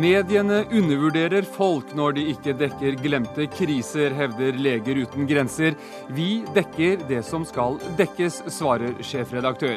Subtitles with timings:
[0.00, 5.76] Mediene undervurderer folk når de ikke dekker glemte kriser, hevder Leger uten grenser.
[6.16, 9.76] Vi dekker det som skal dekkes, svarer sjefredaktør.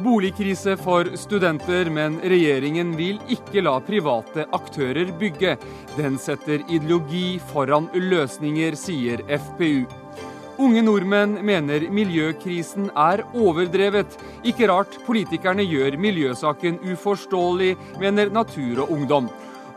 [0.00, 5.56] Boligkrise for studenter, men regjeringen vil ikke la private aktører bygge.
[5.98, 9.84] Den setter ideologi foran løsninger, sier FPU.
[10.60, 14.12] Unge nordmenn mener miljøkrisen er overdrevet.
[14.44, 19.30] Ikke rart politikerne gjør miljøsaken uforståelig, mener Natur og Ungdom.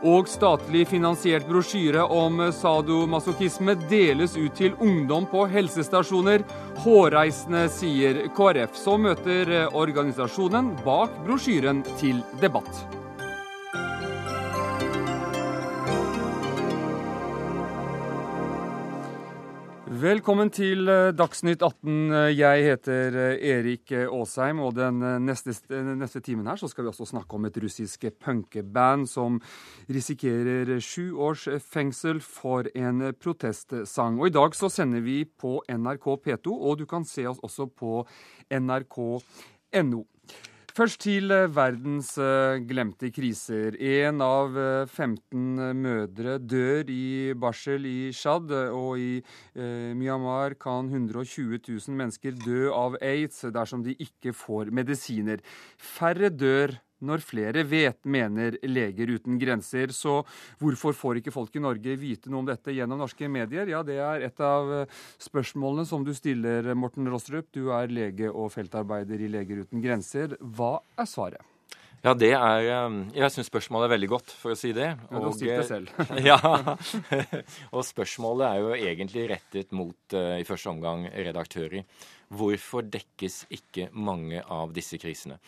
[0.04, 6.44] Og statlig finansiert brosjyre om sadomasochisme deles ut til ungdom på helsestasjoner.
[6.84, 12.84] Hårreisende, sier KrF, som møter organisasjonen bak brosjyren til debatt.
[20.04, 22.10] Velkommen til eh, Dagsnytt 18.
[22.34, 25.54] Jeg heter eh, Erik Aasheim, og den eh, neste,
[25.96, 29.38] neste, timen her så skal vi også snakke om et russisk punkeband som
[29.88, 34.18] risikerer sju års fengsel for en protestsang.
[34.20, 37.70] Og I dag så sender vi på NRK P2, og du kan se oss også
[37.72, 38.02] på
[38.52, 40.04] nrk.no.
[40.74, 43.76] Først til eh, verdens eh, glemte kriser.
[43.78, 44.56] Én av
[44.90, 49.22] 15 eh, mødre dør i barsel i Tsjad, og i
[49.54, 55.46] Myanmar kan 120 000 mennesker dø av aids dersom de ikke får medisiner.
[55.78, 59.92] Færre dør når flere vet, mener Leger uten grenser.
[59.94, 60.20] Så
[60.60, 63.70] hvorfor får ikke folk i Norge vite noe om dette gjennom norske medier?
[63.70, 67.50] Ja, det er et av eh, spørsmålene som du stiller, Morten Rostrup.
[67.54, 70.38] Du er lege og feltarbeider i Leger uten grenser.
[70.40, 71.53] Hva er svaret?
[72.04, 74.90] Ja, det er eh, Jeg syns spørsmålet er veldig godt, for å si det.
[74.92, 75.92] Ja, du har stilt det selv.
[76.30, 76.38] ja.
[77.72, 81.86] og spørsmålet er jo egentlig rettet mot, uh, i første omgang, redaktører.
[82.34, 85.38] Hvorfor dekkes ikke mange av disse krisene?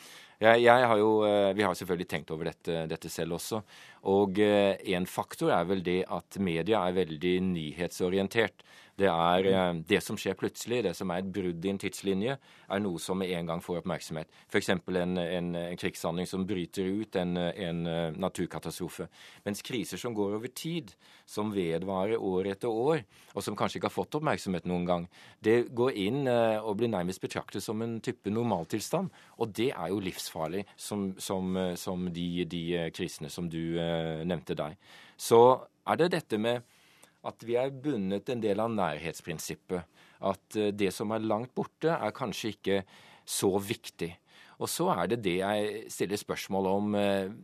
[0.41, 3.63] Jeg, jeg har jo, eh, vi har selvfølgelig tenkt over dette, dette selv også.
[4.13, 8.61] Og en faktor er vel det at media er veldig nyhetsorientert.
[8.97, 12.37] Det er eh, det som skjer plutselig, det som er et brudd i en tidslinje,
[12.41, 14.31] er noe som med en gang får oppmerksomhet.
[14.49, 14.71] F.eks.
[14.73, 19.09] En, en, en krigshandling som bryter ut, en, en eh, naturkatastrofe.
[19.45, 20.95] Mens kriser som går over tid,
[21.29, 23.03] som vedvarer år etter år,
[23.35, 25.05] og som kanskje ikke har fått oppmerksomhet noen gang,
[25.45, 29.13] det går inn eh, og blir nærmest betraktet som en type normaltilstand.
[29.37, 32.65] Og det er jo livsfarlig, som, som, som de, de,
[32.97, 33.77] krisene som du
[34.25, 34.81] nevnte der.
[35.21, 35.39] Så
[35.87, 36.65] er det dette med
[37.27, 39.99] at vi er bundet en del av nærhetsprinsippet.
[40.27, 42.81] At eh, det som er langt borte, er kanskje ikke
[43.27, 44.13] så viktig.
[44.63, 46.97] Og så er det det jeg stiller spørsmål om.
[47.01, 47.35] Eh,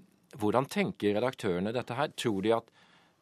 [0.40, 2.14] hvordan tenker redaktørene dette her?
[2.16, 2.70] Tror de at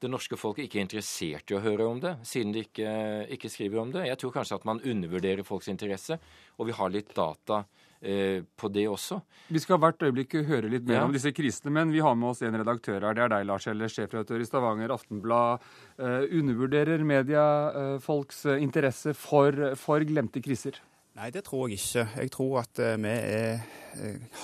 [0.00, 2.92] det norske folk ikke er interessert i å høre om det, siden de ikke,
[3.36, 4.06] ikke skriver om det?
[4.08, 6.16] Jeg tror kanskje at man undervurderer folks interesse,
[6.56, 7.64] og vi har litt data
[8.00, 9.18] på det også.
[9.52, 11.06] Vi skal hvert øyeblikk høre litt mer ja.
[11.06, 13.16] om disse krisene, men vi har med oss en redaktør her.
[13.16, 15.64] Det er deg, Lars Eller, sjefredaktør i Stavanger Aftenblad.
[15.98, 20.78] Eh, undervurderer media eh, folks uh, interesse for, for, glemte kriser?
[21.18, 22.06] Nei, det tror jeg ikke.
[22.22, 23.64] Jeg tror at vi er,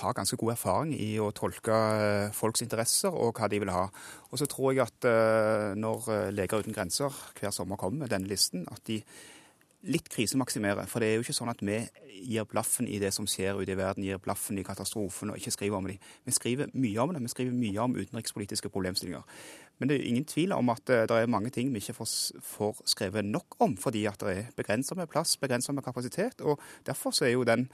[0.01, 1.77] har ganske god erfaring i å tolke
[2.35, 3.85] folks interesser og hva de vil ha.
[4.27, 5.07] Og så tror jeg at
[5.79, 8.99] når Leger uten grenser hver sommer kommer med denne listen, at de
[9.85, 10.87] litt krisemaksimere.
[10.89, 11.77] For det er jo ikke sånn at vi
[12.25, 15.53] gir blaffen i det som skjer ute i verden, gir blaffen i katastrofen og ikke
[15.53, 16.01] skriver om dem.
[16.25, 17.23] Vi skriver mye om det.
[17.27, 19.23] Vi skriver mye om utenrikspolitiske problemstillinger.
[19.79, 22.83] Men det er ingen tvil om at eh, det er mange ting vi ikke får,
[22.85, 26.41] skrevet nok om, fordi at det er begrenset med plass, begrenset med kapasitet.
[26.41, 27.69] og Derfor er jo den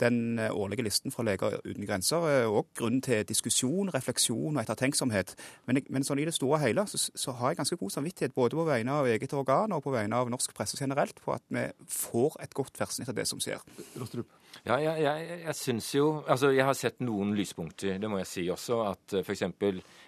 [0.00, 4.62] den eh, årlige listen fra Leger uten grenser er òg grunn til diskusjon, refleksjon og
[4.62, 5.34] ettertenksomhet.
[5.66, 8.34] Men, men sånn i det store og hele så, så, har jeg ganske god samvittighet
[8.34, 11.44] både på vegne av eget organ og på vegne av norsk presse generelt på at
[11.48, 13.62] vi får et godt versen etter det som skjer.
[14.00, 14.30] Rostrup.
[14.62, 18.30] Ja, jeg, jeg, jeg syns jo Altså, jeg har sett noen lyspunkter, det må jeg
[18.30, 18.80] si også.
[18.92, 19.42] At uh, f.eks.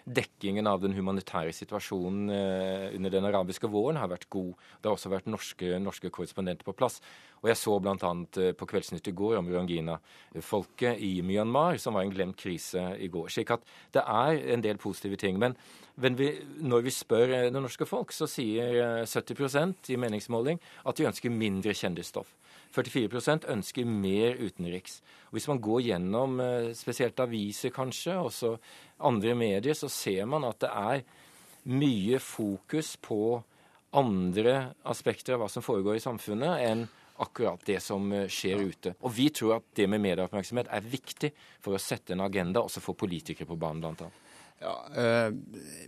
[0.06, 4.52] dekkingen av den humanitære situasjonen uh, under den arabiske våren har vært god.
[4.78, 7.00] Det har også vært norske, norske korrespondenter på plass.
[7.42, 7.96] Og jeg så bl.a.
[7.98, 13.10] Uh, på Kveldsnytt i går om Rangina-folket i Myanmar, som var en glemt krise i
[13.12, 13.28] går.
[13.34, 13.66] Slik at
[13.96, 15.42] det er en del positive ting.
[15.42, 15.58] Men,
[16.00, 16.30] men vi,
[16.62, 21.74] når vi spør det norske folk, så sier 70% i meningsmåling at de ønsker mindre
[21.76, 22.30] kjendisstoff.
[22.76, 25.00] 44% ønsker mer utenriks.
[25.30, 28.56] Og Hvis man går gjennom eh, spesielt aviser kanskje, og så
[28.98, 31.02] andre medier, så ser man at det er
[31.66, 33.40] mye fokus på
[33.96, 36.86] andre aspekter av hva som foregår i samfunnet, enn
[37.22, 38.94] akkurat det som eh, skjer ute.
[39.00, 41.32] Og vi tror at det med medieoppmerksomhet er viktig
[41.64, 44.22] for å sette en agenda, også for politikere på banen, blant annet.
[44.60, 45.32] Ja, eh,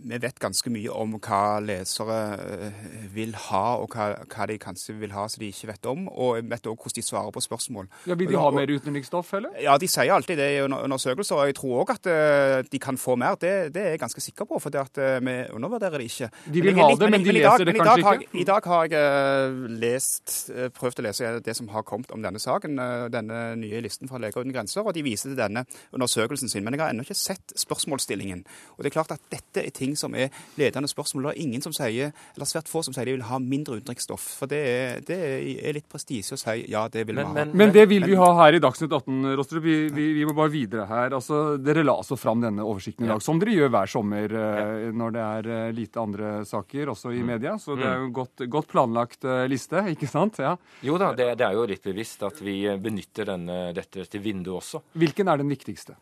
[0.01, 2.83] Vi vet ganske mye om hva lesere eh,
[3.13, 6.05] vil ha, og hva, de kanskje vil ha som de ikke vet om.
[6.09, 7.89] Og vi vet også hvordan de svarer på spørsmål.
[8.05, 9.57] Ja, Vil de ha mer utenriksstoff, eller?
[9.61, 11.41] Ja, de sier alltid det i undersøkelser.
[11.41, 13.39] Og jeg tror òg at eh, de kan få mer.
[13.41, 16.29] Det, det, er jeg ganske sikker på, for vi undervurderer det ikke.
[16.53, 18.39] De vil ha det, men, de leser det kanskje ikke?
[18.39, 20.37] I dag har jeg lest,
[20.77, 22.77] prøvd å lese det som har kommet om denne saken,
[23.11, 26.63] denne nye listen fra Leger uten grenser, og de viser til denne undersøkelsen sin.
[26.63, 28.45] Men jeg har ennå ikke sett spørsmålsstillingen.
[28.77, 30.29] Og det er klart at dette er ting som er
[30.59, 31.29] ledende spørsmål.
[31.29, 34.25] Det er ingen som sier, eller svært få som sier de vil ha mindre utenriksstoff.
[34.39, 37.33] For det er, det er litt prestisje å si ja, det vil vi ha.
[37.35, 39.63] Men, men, det vil vi ha her i Dagsnytt 18, Rostrup.
[39.65, 41.15] Vi, vi, vi, må bare videre her.
[41.17, 43.25] Altså, dere la altså fram denne oversikten i dag, ja.
[43.25, 44.47] som dere gjør hver sommer ja.
[44.59, 47.31] Eh, når det er eh, lite andre saker, også i mm.
[47.33, 47.55] media.
[47.61, 48.17] Så det er jo en mm.
[48.19, 50.39] godt, godt planlagt uh, liste, ikke sant?
[50.43, 50.55] Ja.
[50.85, 54.61] Jo da, det, det, er jo litt bevisst at vi benytter denne, dette til vinduet
[54.61, 54.83] også.
[54.99, 55.97] Hvilken er den viktigste?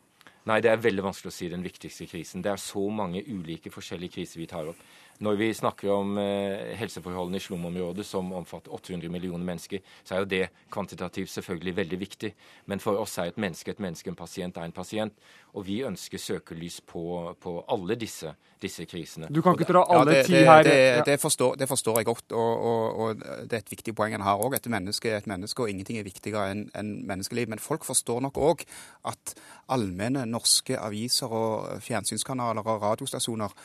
[0.47, 2.43] Nei, det er veldig vanskelig å si den viktigste krisen.
[2.43, 4.79] Det er så mange ulike forskjellige kriser vi tar opp.
[5.19, 10.23] Når vi snakker om eh, helseforholdene i slumområdet, som omfatter 800 millioner mennesker, så er
[10.23, 10.43] jo det
[10.73, 12.33] kvantitativt selvfølgelig veldig viktig.
[12.65, 15.13] Men for oss er et menneske et menneske, en pasient er en pasient.
[15.57, 19.29] Og vi ønsker søkelys på, på alle disse, disse, krisene.
[19.33, 20.63] Du kan ikke dra alle ja, det, ti her.
[20.63, 23.95] Det, det, det, forstår, det, forstår, jeg godt, og, og, og, det er et viktig
[23.97, 24.57] poeng en har òg.
[24.59, 27.49] Et menneske er et menneske, og ingenting er viktigere enn en menneskeliv.
[27.49, 28.65] Men folk forstår nok òg
[29.09, 29.33] at
[29.73, 33.57] allmenne norske aviser og fjernsynskanaler og radiostasjoner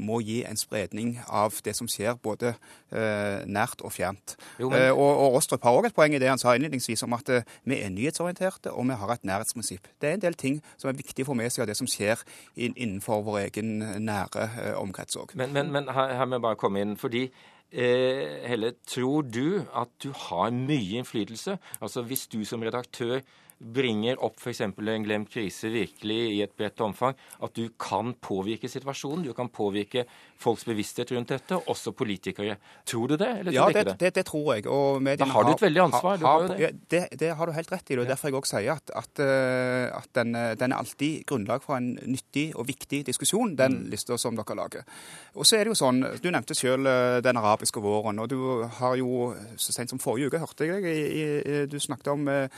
[0.00, 4.36] må gi en spredning av det som skjer, både eh, nært og fjernt.
[4.60, 4.86] Jo, men...
[4.86, 7.28] eh, og, og Rostrup har òg et poeng i det han sa innledningsvis om at
[7.34, 9.90] eh, vi er nyhetsorienterte, og vi har et nærhetsprinsipp.
[10.00, 12.24] Det er en del ting som er viktig få med seg av det som skjer
[12.56, 15.36] innenfor vår egen nære eh, omkrets òg.
[15.38, 16.96] Men, men, men her, her, må jeg bare komme inn.
[17.00, 21.58] fordi eh, Helle, tror du at du har mye innflytelse?
[21.80, 23.20] Altså Hvis du som redaktør
[23.60, 24.62] bringer opp f.eks.
[24.64, 29.26] en glemt krise virkelig i et bredt omfang, at du kan påvirke situasjonen.
[29.26, 30.06] Du kan påvirke
[30.40, 32.56] folks bevissthet rundt dette, også politikere.
[32.88, 34.00] Tror du det, eller ja, tror du ikke det?
[34.00, 34.12] det?
[34.16, 34.64] Det, tror jeg.
[35.20, 36.24] da har du et veldig ansvar.
[36.24, 36.70] Ha, ha, det.
[36.90, 37.30] Det, det.
[37.36, 37.98] har du helt rett i.
[38.00, 41.64] Det er derfor jeg også sier at, at, eh, at den, den, er alltid grunnlag
[41.64, 43.88] for en nyttig og viktig diskusjon, den mm.
[43.92, 44.88] lista som dere lager.
[45.36, 48.18] Og så er det jo sånn, Du nevnte selv eh, den arabiske våren.
[48.18, 52.28] og du har jo, Så sent som forrige uke hørte jeg deg, du snakket om
[52.28, 52.48] eh,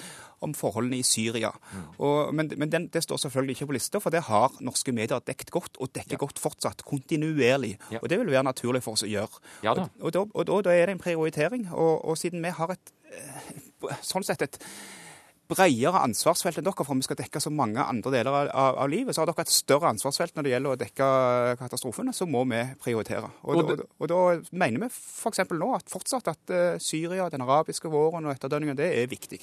[0.42, 1.52] om forholdene i Syria.
[1.72, 1.84] Mm.
[1.98, 5.22] Og, men, men den, det står selvfølgelig ikke på lista, for det har norske medier
[5.26, 6.22] dekket godt, og dekker ja.
[6.24, 7.76] godt fortsatt, kontinuerlig.
[7.92, 8.02] Ja.
[8.02, 9.42] Og det vil være naturlig for oss å gjøre.
[9.66, 11.68] Ja, og, og, da, og da, da, er det en prioritering.
[11.72, 13.54] Og, siden vi har et eh,
[14.04, 14.60] sånn sett et
[15.52, 19.14] bredere ansvarsfelt enn dere, for vi skal dekke så mange andre deler av, av, livet.
[19.14, 21.08] Så har dere et større ansvarsfelt når det gjelder å dekke
[21.60, 23.30] katastrofene, så må vi prioritere.
[23.42, 25.44] Og, og, da, og da, mener vi f.eks.
[25.52, 29.42] nå at fortsatt at uh, Syria, den arabiske våren og etterdønningene, det er viktig.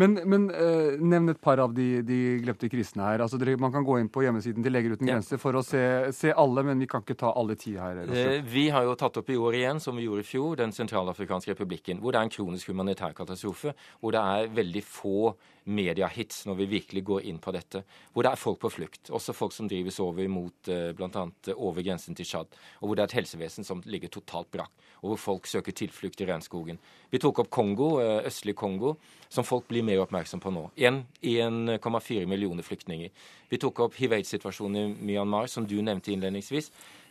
[0.00, 3.24] Men, men uh, nevn et par av de, de glemte krisene her.
[3.24, 5.18] Altså, dere, man kan gå inn på hjemmesiden til Leger uten ja.
[5.18, 5.82] grenser for å se,
[6.16, 8.02] se, alle, men vi kan ikke ta alle ti her.
[8.06, 10.74] Eh, vi har jo tatt opp i år igjen, som vi gjorde i fjor, Den
[10.76, 13.76] sentralafrikanske republikken, hvor det er en kronisk humanitær katastrofe.
[14.00, 15.32] Hvor det er veldig få
[15.64, 17.82] mediehits når vi virkelig går inn på dette.
[18.12, 21.24] Hvor det er folk på flukt, også folk som drives over mot eh, bl.a.
[21.54, 22.56] over grensen til Tsjad.
[22.80, 24.72] Og hvor det er et helsevesen som ligger totalt brakk,
[25.02, 26.80] og hvor folk søker tilflukt i regnskogen.
[27.10, 28.94] Vi tok opp Kongo, uh, østlig Kongo,
[29.32, 30.68] som folk blir mer oppmerksom på nå.
[30.78, 33.10] 1,4 millioner flyktninger.
[33.50, 36.70] Vi tok opp hiv-aids-situasjonen i Myanmar, som du nevnte innledningsvis.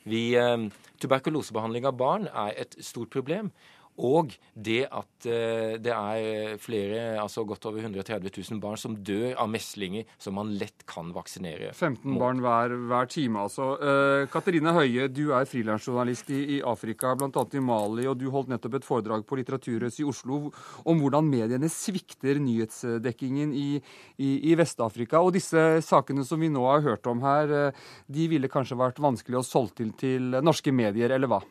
[0.10, 0.32] Vi,
[1.04, 3.52] tuberkulosebehandling av barn er et stort problem.
[4.00, 9.36] Og det at eh, det er flere, altså godt over 130 000 barn som dør
[9.36, 12.20] av meslinger som man lett kan vaksinere 15 mot.
[12.22, 13.74] barn hver, hver, time, altså.
[13.82, 17.30] Uh, Katarina Høie, du er frilansjournalist i, i, Afrika, bl.a.
[17.30, 20.52] i Mali, og du holdt nettopp et foredrag på Litteraturhuset i Oslo
[20.88, 23.70] om hvordan mediene svikter nyhetsdekkingen i,
[24.22, 25.22] i, i Vest-Afrika.
[25.22, 29.02] Og disse sakene som vi nå har hørt om her, uh, de ville kanskje vært
[29.04, 31.42] vanskelig å solge til til norske medier, eller hva?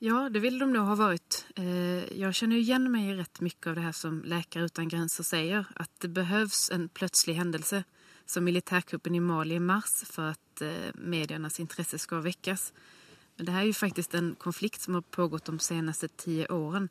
[0.00, 1.46] Ja, det vill de nog ha varit.
[1.54, 5.24] Jeg jag känner igen mig i rätt mycket av det här som Läkare utan gränser
[5.24, 7.84] säger, att det behövs en plötslig händelse,
[8.26, 12.72] som militärkuppen i Mali i mars, för att eh, mediernas intresse ska väckas.
[13.36, 16.88] Men det här är ju faktiskt en konflikt som har pågått de senaste tio åren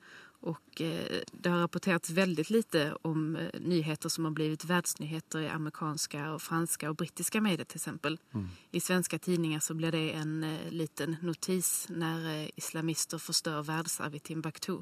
[0.47, 5.47] och eh, det har rapporterats väldigt lite om eh, nyheter som har blivit världsnyheter i
[5.47, 8.19] amerikanska och franska och brittiska medier till exempel.
[8.33, 8.47] Mm.
[8.71, 14.19] I svenska tidningar så blir det en eh, liten notis när islamister förstör världsarv i
[14.19, 14.77] Timbuktu.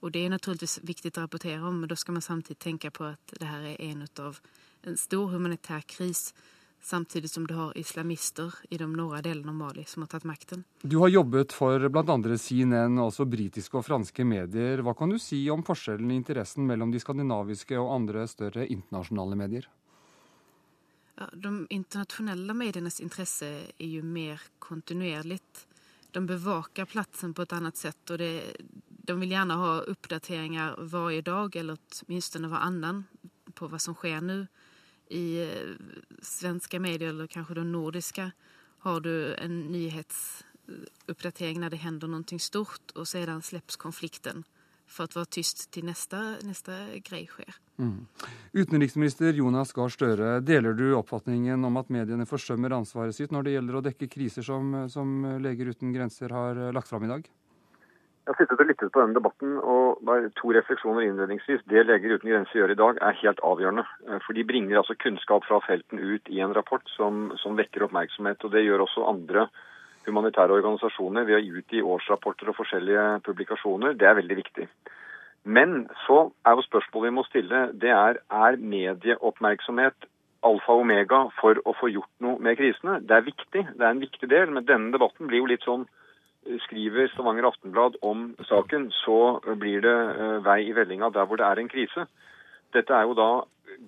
[0.00, 3.04] Och det är naturligtvis viktigt att rapportera om men då ska man samtidigt tänka på
[3.04, 4.38] att det här är en av
[4.82, 6.34] en stor humanitär kris
[6.82, 10.64] samtidig som du har islamister i de norra delene av Mali som har tatt makten.
[10.82, 12.36] Du har jobbet for bl.a.
[12.38, 14.84] CNN, også britiske og franske medier.
[14.84, 19.38] Hva kan du si om forskjellen i interessen mellom de skandinaviske og andre større internasjonale
[19.38, 19.68] medier?
[21.18, 25.40] ja, de internasjonale medienes interesse er jo mer kontinuerlig.
[26.10, 28.54] De bevaker plassen på et annet sett, og det,
[28.88, 33.04] de vil gjerne ha oppdateringer hver dag eller åtminstone annen,
[33.54, 34.38] på hva som skjer nu.
[35.10, 35.24] I
[36.22, 38.30] svenske svenska medier, eller kanskje de nordiske,
[38.84, 44.44] har du en nyhetsuppdatering når det hender noe stort og så släpps konflikten
[44.88, 46.72] for å være tyst til neste, neste
[47.04, 47.56] grei skjer.
[47.78, 48.06] Mm.
[48.56, 53.52] Utenriksminister Jonas Gahr Støre, deler du oppfatningen om at mediene forsømmer ansvaret sitt når det
[53.52, 57.28] gjelder å dekke kriser som, som Leger uten grenser har lagt fram i dag?
[58.28, 60.02] Jeg har sittet og lyttet på denne debatten, og
[60.36, 61.62] to refleksjoner innledningsvis.
[61.72, 63.84] Det Leger uten grenser gjør i dag, er helt avgjørende.
[64.26, 68.44] For de bringer altså kunnskap fra felten ut i en rapport som, som vekker oppmerksomhet.
[68.44, 69.46] og Det gjør også andre
[70.04, 74.68] humanitære organisasjoner ved å utgi årsrapporter og forskjellige publikasjoner, det er veldig viktig.
[75.48, 80.10] Men så er jo spørsmålet vi må stille, det er er medieoppmerksomhet
[80.44, 83.00] alfa og omega for å få gjort noe med krisene?
[83.00, 85.88] Det er viktig, det er en viktig del, men denne debatten blir jo litt sånn
[86.64, 91.46] Skriver Stavanger Aftenblad om saken, så blir det eh, vei i vellinga der hvor det
[91.46, 92.06] er en krise.
[92.72, 93.30] Dette er jo da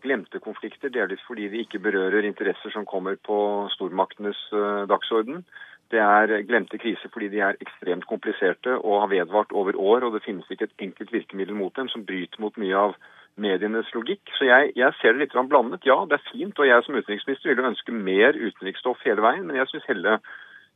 [0.02, 3.38] glemte konflikter, delvis fordi de ikke berører interesser som kommer på
[3.76, 5.44] stormaktenes eh, dagsorden.
[5.90, 10.14] Det er glemte kriser fordi de er ekstremt kompliserte og har vedvart over år, og
[10.14, 12.94] det finnes ikke et enkelt virkemiddel mot dem som bryter mot mye av
[13.40, 14.22] medienes logikk.
[14.36, 15.86] Så jeg, jeg ser det litt blandet.
[15.88, 19.58] Ja, det er fint, og jeg som utenriksminister ville ønske mer utenriksstoff hele veien, men
[19.58, 20.20] jeg syns Helle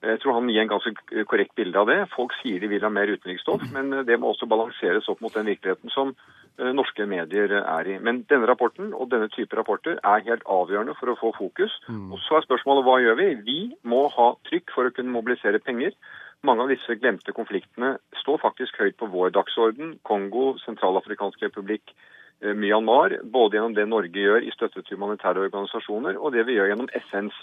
[0.04, 1.98] jeg tror han gir en ganske korrekt bilde av det.
[2.14, 5.48] Folk sier de vil ha mer utenriksstoff, men det må også balanseres opp mot den
[5.48, 6.12] virkeligheten som
[6.54, 7.96] Eh, norske medier er i.
[7.98, 11.72] Men denne rapporten og denne type rapporter er helt avgjørende for å få fokus.
[11.88, 12.12] Mm.
[12.14, 13.28] Og Så er spørsmålet hva gjør vi?
[13.48, 15.96] Vi må ha trykk for å kunne mobilisere penger.
[16.46, 19.98] Mange av disse glemte konfliktene står faktisk høyt på vår dagsorden.
[20.06, 21.90] Kongo, Sentralafrikansk republikk,
[22.40, 23.18] eh, Myanmar.
[23.24, 26.92] Både gjennom det Norge gjør i støtte til humanitære organisasjoner, og det vi gjør gjennom
[27.10, 27.34] FNs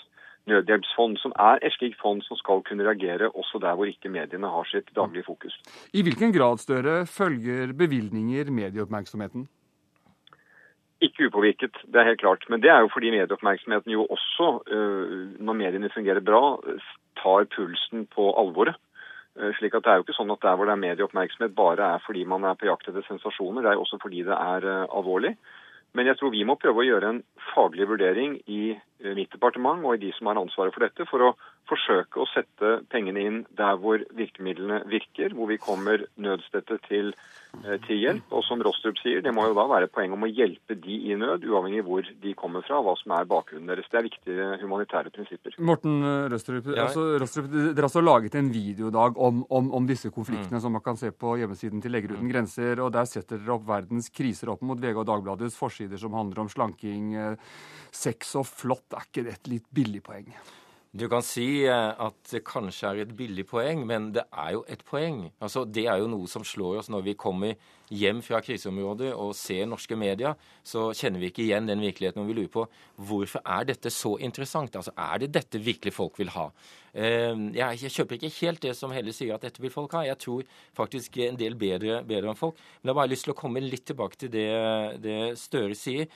[0.50, 4.50] nødhjelpsfond, som er et slikt fond som skal kunne reagere også der hvor ikke mediene
[4.50, 5.58] har sitt daglige fokus.
[5.94, 9.48] I hvilken grad Støre, følger bevilgninger medieoppmerksomheten?
[11.02, 12.46] Ikke upåvirket, det er helt klart.
[12.50, 16.60] Men det er jo fordi medieoppmerksomheten jo også, øh, når mediene fungerer bra,
[17.22, 18.76] tar pulsen på alvoret.
[19.38, 21.96] Øh, slik at Det er jo ikke sånn at der hvor det er medieoppmerksomhet bare
[21.96, 24.62] er fordi man er på jakt etter sensasjoner, det er jo også fordi det er
[24.74, 25.38] øh, alvorlig.
[25.98, 29.84] Men jeg tror vi må prøve å gjøre en faglig vurdering i eh, mitt departement
[29.84, 31.32] og i de som har ansvaret for dette, for å
[31.70, 37.12] forsøke å sette pengene inn der hvor virkemidlene virker, hvor vi kommer nødstøtte til,
[37.62, 38.28] eh, til, hjelp.
[38.36, 41.18] Og som Rostrup sier, det må jo da være poeng om å hjelpe de i
[41.20, 43.90] nød, uavhengig hvor de kommer fra, hva som er bakgrunnen deres.
[43.92, 45.58] Det er viktige humanitære prinsipper.
[45.60, 46.88] Morten eh, Rostrup, ja.
[46.88, 50.64] altså, Rostrup dere har altså laget en videodag om, om, om disse konfliktene mm.
[50.66, 52.32] som man kan se på hjemmesiden til Leger uten mm.
[52.34, 56.16] grenser, og der setter dere opp verdens kriser opp mot VG og Dagbladets forsider som
[56.18, 57.54] handler om slanking, eh,
[57.92, 58.90] sex og flott.
[58.96, 60.28] Er ikke det et litt billig poeng?
[60.92, 64.66] Du kan si eh, at det kanskje er et billig poeng, men det er jo
[64.68, 65.30] et poeng.
[65.40, 67.56] Altså, Det er jo noe som slår oss når vi kommer
[67.88, 70.36] hjem fra kriseområdet og ser norske medier.
[70.68, 72.66] Så kjenner vi ikke igjen den virkeligheten og vi lurer på
[73.08, 74.76] hvorfor er dette så interessant.
[74.76, 76.50] Altså, Er det dette virkelig folk vil ha?
[76.94, 80.04] Eh, jeg kjøper ikke helt det som Helle sier at dette vil folk ha.
[80.04, 80.44] Jeg tror
[80.76, 82.60] faktisk en del bedre, bedre enn folk.
[82.82, 84.52] Men jeg har bare lyst til å komme litt tilbake til det,
[85.00, 86.12] det Støre sier.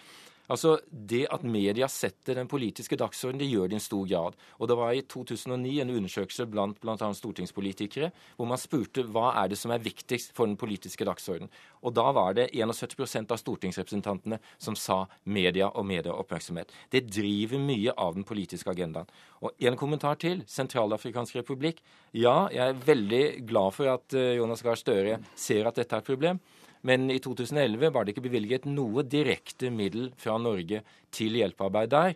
[0.49, 4.35] Altså, Det at media setter den politiske dagsordenen, det gjør det i en stor grad.
[4.59, 6.95] Og Det var i 2009 en undersøkelse blant bl.a.
[7.13, 11.49] stortingspolitikere hvor man spurte hva er det som er viktigst for den politiske dagsordenen.
[11.83, 16.71] Og Da var det 71% av stortingsrepresentantene som sa media og medieoppmerksomhet.
[16.91, 19.09] Det driver mye av den politiske agendaen.
[19.41, 20.43] Og En kommentar til.
[20.47, 21.81] Sentralafrikansk republikk.
[22.13, 26.03] Ja, jeg er veldig glad for at eh, Jonas Gahr Støre ser at dette er
[26.03, 26.39] et problem.
[26.85, 30.83] Men i 2011 var det ikke bevilget noe direkte middel fra Norge
[31.15, 32.13] til hjelpearbeid der.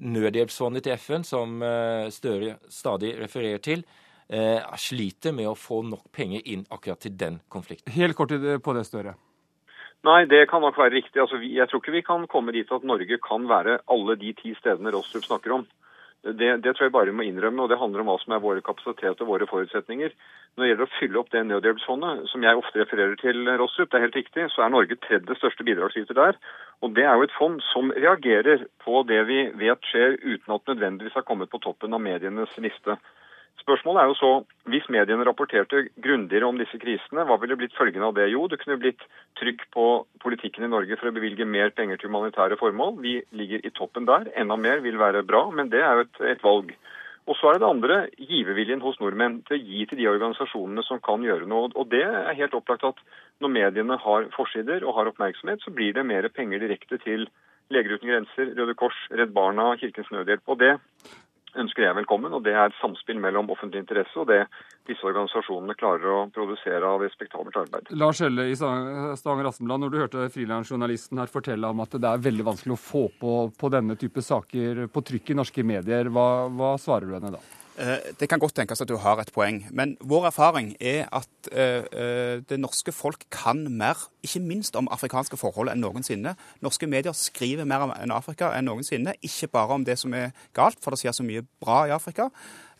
[0.00, 3.82] Nødhjelpsfondet til FN, som eh, Støre stadig refererer til,
[4.28, 7.92] eh, sliter med å få nok penger inn akkurat til den konflikten.
[7.96, 9.16] Helt kort på det, Støre.
[10.06, 11.20] Nei, det kan nok være riktig.
[11.20, 14.54] Altså, jeg tror ikke vi kan komme dit at Norge kan være alle de ti
[14.56, 15.66] stedene Rostrup snakker om.
[16.22, 18.42] Det, det, tror jeg bare vi må innrømme, og det handler om hva som er
[18.44, 20.12] våre kapasitet og våre forutsetninger.
[20.52, 23.96] Når det gjelder å fylle opp det nødhjelpsfondet, som jeg ofte refererer til, Rostrup, det
[23.96, 26.36] er helt riktig, så er Norge tredje største bidragsyter der.
[26.84, 30.68] Og det er jo et fond som reagerer på det vi vet skjer, uten at
[30.74, 32.98] nødvendigvis har kommet på toppen av medienes liste.
[33.60, 34.30] Spørsmålet er jo så,
[34.70, 38.28] Hvis mediene rapporterte grundigere om disse krisene, hva ville blitt følgende av det?
[38.30, 39.02] Jo, det kunne blitt
[39.40, 39.86] trykk på
[40.22, 43.00] politikken i Norge for å bevilge mer penger til humanitære formål.
[43.02, 44.30] Vi ligger i toppen der.
[44.38, 46.70] Enda mer vil være bra, men det er jo et, et valg.
[47.28, 47.96] Og så er det det andre,
[48.30, 51.72] giverviljen hos nordmenn til å gi til de organisasjonene som kan gjøre noe.
[51.74, 53.02] Og det er helt opplagt at
[53.42, 57.28] når mediene har forsider og har oppmerksomhet, så blir det mer penger direkte til
[57.70, 60.42] Leger uten grenser, Røde Kors, Redd Barna, Kirkens Nødhjelp.
[60.50, 60.72] Og det
[61.58, 62.32] ønsker jeg velkommen.
[62.32, 64.42] og Det er et samspill mellom offentlig interesse og det
[64.88, 67.92] disse organisasjonene klarer å produsere av respektabelt arbeid.
[67.98, 72.26] Lars Helle i Stavanger Aftenblad, når du hørte frilansjournalisten her fortelle om at det er
[72.26, 76.28] veldig vanskelig å få på, på denne type saker på trykk i norske medier, hva,
[76.48, 77.42] hva svarer du henne da?
[77.78, 81.50] Eh, det kan godt tenkes at du har et poeng, men vår erfaring er at
[81.52, 86.34] eh, eh, det norske folk kan mer, ikke minst om afrikanske forhold, enn noensinne.
[86.60, 90.82] Norske medier skriver mer om Afrika enn noensinne, ikke bare om det som er galt,
[90.82, 92.28] for det skjer så mye bra i Afrika.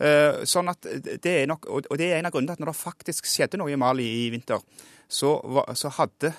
[0.01, 0.87] Sånn at
[1.21, 3.59] det er nok, og det er en av grunnene til at når det faktisk skjedde
[3.61, 4.63] noe i Mali i vinter,
[5.11, 5.35] så,
[5.77, 6.31] så hadde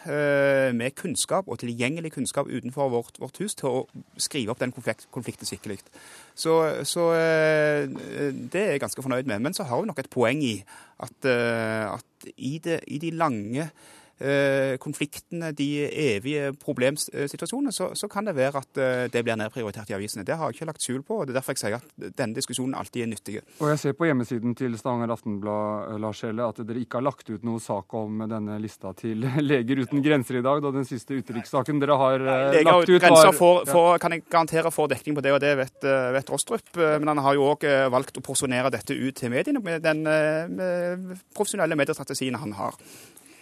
[0.80, 3.84] vi kunnskap og tilgjengelig kunnskap utenfor vårt, vårt, hus til å
[4.15, 5.82] skrive opp den konflikten skikkelig.
[6.34, 6.56] Så,
[6.88, 9.44] så, eh, det er jeg ganske fornøyd med.
[9.46, 10.56] Men så har vi nok et poeng i
[11.03, 14.00] at, eh, at i, det, i de lange Eh,
[14.81, 19.95] konfliktene, de evige problemsituasjonene, så, så, kan det være at eh, det blir nedprioritert i
[19.97, 20.25] avisene.
[20.27, 22.37] Det har jeg ikke lagt skjul på, og det er derfor jeg sier at denne
[22.37, 23.37] diskusjonen alltid er nyttig.
[23.59, 27.07] Og jeg ser på hjemmesiden til Stavanger Aftenblad eh, Lars Helle, at dere ikke har
[27.07, 30.87] lagt ut noe sak om denne lista til Leger uten grenser i dag, da den
[30.87, 35.17] siste utenrikssaken dere har Nei, lagt ut var uten grenser kan jeg garantere får dekning
[35.17, 36.69] på det, og det vet, vet Rostrup.
[36.77, 41.17] Men han har jo òg valgt å porsjonere dette ut til mediene med den med
[41.35, 42.77] profesjonelle mediestrategien han har.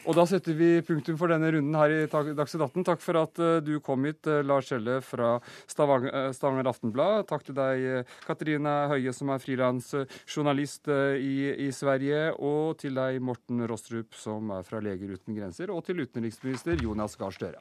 [0.07, 2.85] Og da setter vi punktum for denne runden her i Dagsnytt 18.
[2.87, 7.27] Takk for at uh, du kom hit, uh, Lars Kjelle fra uh, Stavanger, Aftenblad.
[7.29, 11.33] Takk til deg, Katrine Høie, som er frilansjournalist i,
[11.67, 12.29] i, Sverige.
[12.39, 15.73] Og til deg, Morten Rostrup, som er fra Leger uten grenser.
[15.75, 17.59] Og til utenriksminister Jonas Gahr Støre.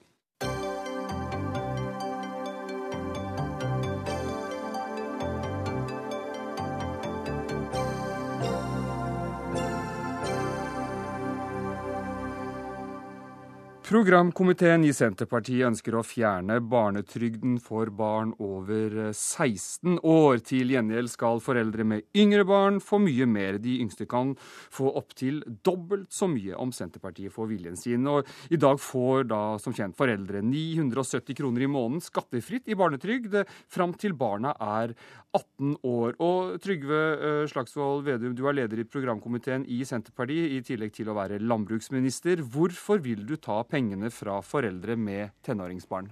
[13.88, 20.42] Programkomiteen i Senterpartiet ønsker å fjerne barnetrygden for barn over 16 år.
[20.44, 23.56] Til gjengjeld skal foreldre med yngre barn få mye mer.
[23.64, 28.04] De yngste kan få opptil dobbelt så mye om Senterpartiet får viljen sin.
[28.12, 33.38] Og I dag får da som kjent foreldre 970 kroner i måneden skattefritt i barnetrygd
[33.72, 34.52] fram til barna
[34.82, 34.92] er
[35.32, 36.12] 18 år.
[36.20, 41.08] Og Trygve eh, Slagsvold Vedum, du er leder i programkomiteen i Senterpartiet, i tillegg til
[41.08, 42.44] å være landbruksminister.
[42.44, 46.10] Hvorfor vil du ta penger pengene fra foreldre med tenåringsbarn?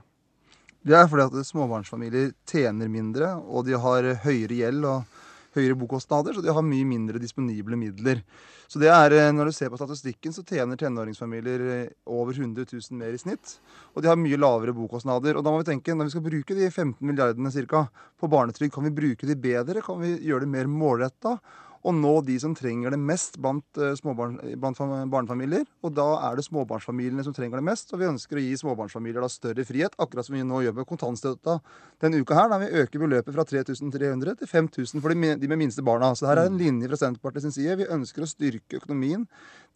[0.87, 5.17] Det er fordi at småbarnsfamilier tjener mindre, og de har høyere gjeld og
[5.57, 8.23] høyere bokostnader, så de har mye mindre disponible midler.
[8.69, 12.67] Så det er, eh, Når du ser på statistikken, så tjener tenåringsfamilier eh, over 100
[12.67, 13.59] 000 mer i snitt.
[13.95, 15.37] Og de har mye lavere bokostnader.
[15.37, 17.89] Og da må vi tenke, når vi skal bruke de 15 milliardene cirka,
[18.21, 19.83] på barnetrygd, kan vi bruke de bedre?
[19.83, 21.39] Kan vi gjøre det mer målretta?
[21.85, 24.81] Og nå de som trenger det mest blant, eh, småbarn, blant
[25.13, 25.67] barnefamilier.
[25.85, 27.93] Og da er det småbarnsfamiliene som trenger det mest.
[27.93, 30.87] Og vi ønsker å gi småbarnsfamilier da større frihet, akkurat som vi nå gjør med
[30.87, 31.61] kontantstøtta
[32.01, 35.83] denne uka her, Da vi øker beløpet fra 3300 til 5000 for de med minste
[35.83, 36.15] barna.
[36.15, 37.77] Så her er en linje fra Senterpartiet sin side.
[37.79, 39.27] Vi ønsker å styrke økonomien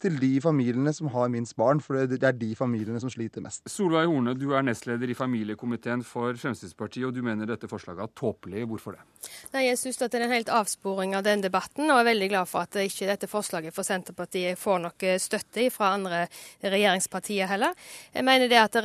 [0.01, 3.63] til de familiene som har minst barn, for det er de familiene som sliter mest.
[3.69, 8.13] Solveig Horne, du er nestleder i familiekomiteen for Fremskrittspartiet, og du mener dette forslaget er
[8.17, 8.65] tåpelig.
[8.71, 9.05] Hvorfor det?
[9.53, 12.49] Nei, Jeg syns det er en helt avsporing av den debatten, og er veldig glad
[12.49, 16.23] for at ikke dette forslaget for Senterpartiet får noe støtte fra andre
[16.63, 17.75] regjeringspartier heller.
[18.13, 18.79] Jeg mener det at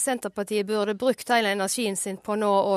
[0.00, 2.76] Senterpartiet burde brukt hele energien sin på nå å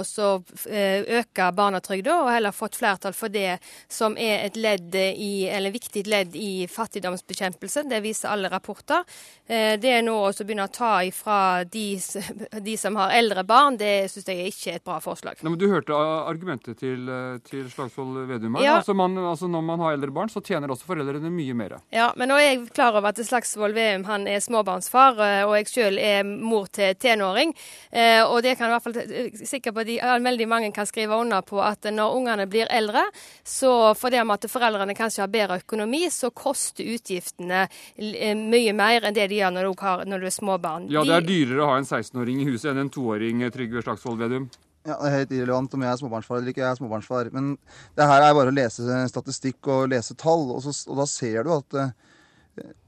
[0.69, 3.60] eh, øke barnetrygda, og heller fått flertall for det
[3.91, 9.04] som er et ledd i, eller viktig ledd i fattigdomsbekjempelse det viser alle rapporter.
[9.52, 11.86] Eh, det er nå å begynne å ta ifra de,
[12.67, 15.41] de, som har eldre barn, det syns jeg ikke er et bra forslag.
[15.41, 18.65] Nei, men Du hørte argumentet til, eh, til Slagsvold Vedum her.
[18.65, 18.76] Ja.
[18.80, 21.78] Altså, altså Når man har eldre barn, så tjener også foreldrene mye mer.
[21.94, 25.58] Ja, men nå er jeg klar over at Slagsvold Vedum han er småbarnsfar, eh, og
[25.60, 27.54] jeg sjøl er mor til tenåring.
[27.91, 31.60] Og det kan i hvert fall sikkert på de, veldig mange kan skrive under på
[31.63, 33.04] at når ungene blir eldre,
[33.44, 37.65] så fordi at foreldrene kanskje har bedre økonomi, så koster utgiftene
[37.97, 40.89] mye mer enn det de gjør når du, har, når du er småbarn.
[40.93, 43.84] Ja, det er dyrere å ha en 16-åring i huset enn en toåring, eh, Trygve
[43.86, 44.49] Slagsvold Vedum.
[44.81, 47.29] Ja, Det er helt irrelevant om jeg er småbarnsfar eller ikke jeg er småbarnsfar.
[47.36, 47.51] Men
[47.97, 51.45] det her er bare å lese statistikk og lese tall, og, så, og da ser
[51.45, 51.91] du at uh,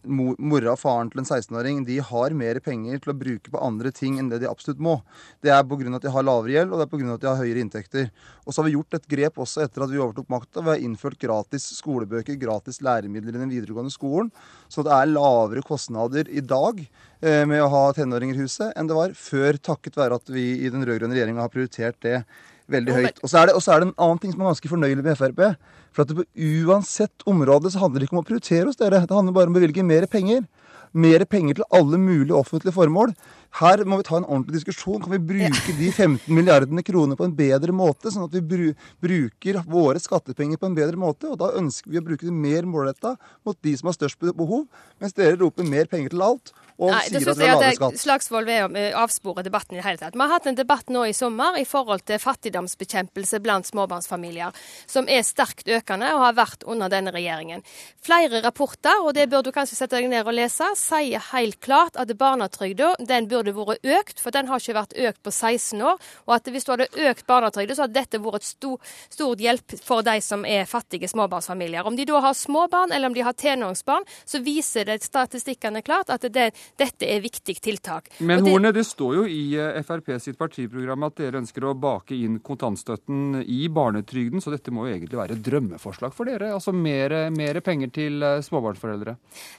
[0.03, 3.91] mora og faren til en 16-åring de har mer penger til å bruke på andre
[3.95, 4.97] ting enn det de absolutt må.
[5.43, 5.95] Det er pga.
[5.95, 7.63] at de har lavere gjeld og det er på grunn av at de har høyere
[7.63, 8.09] inntekter.
[8.43, 10.61] Og så har vi gjort et grep også etter at vi overtok makta.
[10.61, 14.31] Vi har innført gratis skolebøker, gratis læremidler i den videregående skolen.
[14.67, 18.89] Så det er lavere kostnader i dag eh, med å ha tenåringer i huset enn
[18.89, 22.23] det var før, takket være at vi i den rød-grønne regjeringa har prioritert det
[22.71, 23.21] veldig høyt.
[23.21, 25.45] Og så er, er, det en annen ting som er ganske fornøyelig med Frp.
[25.93, 29.03] For at det på uansett område så handler det ikke om å prioritere hos dere.
[29.05, 30.45] Det handler bare om å bevilge mer penger.
[30.93, 33.15] Mer penger til alle mulige offentlige formål.
[33.57, 35.01] Her må vi ta en ordentlig diskusjon.
[35.01, 38.65] Kan vi bruke de 15 milliardene kroner på en bedre måte, sånn at vi bru
[39.01, 41.29] bruker våre skattepenger på en bedre måte?
[41.29, 44.67] Og da ønsker vi å bruke det mer målretta mot de som har størst behov,
[45.01, 47.99] mens dere roper mer penger til alt og Nei, sier at vi har lavere skatt.
[48.03, 50.17] Slagsvold Vedum eh, avsporer debatten i det hele tatt.
[50.17, 54.55] Vi har hatt en debatt nå i sommer i forhold til fattigdomsbekjempelse blant småbarnsfamilier,
[54.89, 57.63] som er sterkt økende og har vært under denne regjeringen.
[58.03, 61.99] Flere rapporter, og det bør du kanskje sette deg ned og lese, sier helt klart
[61.99, 66.01] at barnetrygda den burde vært økt, for den har ikke vært økt på 16 år.
[66.27, 69.77] Og at hvis du hadde økt barnetrygda, så hadde dette vært et stor, stort hjelp
[69.83, 71.87] for de som er fattige småbarnsfamilier.
[71.87, 76.11] Om de da har småbarn eller om de har tenåringsbarn, så viser det statistikkene klart
[76.13, 78.09] at det, dette er viktig tiltak.
[78.19, 81.73] Men det, Horne, det står jo i eh, Frp sitt partiprogram at dere ønsker å
[81.77, 86.53] bake inn kontantstøtten i barnetrygden, så dette må jo egentlig være et drømmeforslag for dere?
[86.55, 89.15] Altså mer, mer penger til eh, småbarnsforeldre?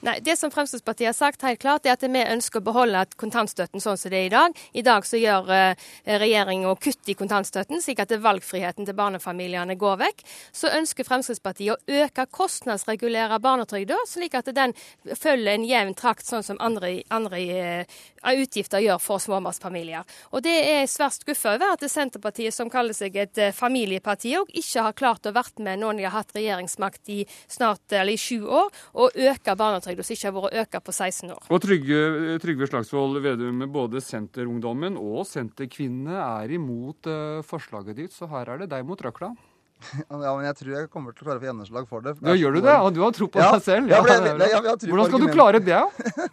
[0.06, 3.82] Nei, det som Fremskrittspartiet har sagt helt klart, er at vi ønsker å beholde kontantstøtten
[3.82, 4.58] sånn som det er i dag.
[4.74, 9.76] I dag så gjør uh, regjeringen å kutte i kontantstøtten, slik at valgfriheten til barnefamiliene
[9.80, 10.22] går vekk.
[10.54, 14.74] Så ønsker Fremskrittspartiet å øke kostnadsregulere barnetrygda, slik at den
[15.10, 17.40] følger en jevn trakt, sånn som andre andre
[17.84, 20.04] uh, utgifter gjør for småbarnsfamilier.
[20.32, 24.52] Og det er svært skuffa over at Senterpartiet, som kaller seg et uh, familieparti, og
[24.52, 28.20] ikke har klart å vært med når de har hatt regjeringsmakt i snart, eller i
[28.20, 31.48] sju år, og øke barnetrygden, som ikke har vært økt på 16 år.
[31.54, 32.02] Og Trygve,
[32.42, 37.10] Trygve Slagsvold Vedum, både Senterungdommen og Senterkvinnene er imot
[37.46, 39.34] forslaget ditt, så her er det deg mot røkla.
[40.08, 42.14] Ja, men jeg tror jeg kommer til å klare å få gjennomslag for det.
[42.18, 42.74] For ja, gjør du det?
[42.86, 43.92] Og du har tro på ja, deg selv?
[43.92, 45.80] Ja, det, jeg, jeg Hvordan skal du klare det?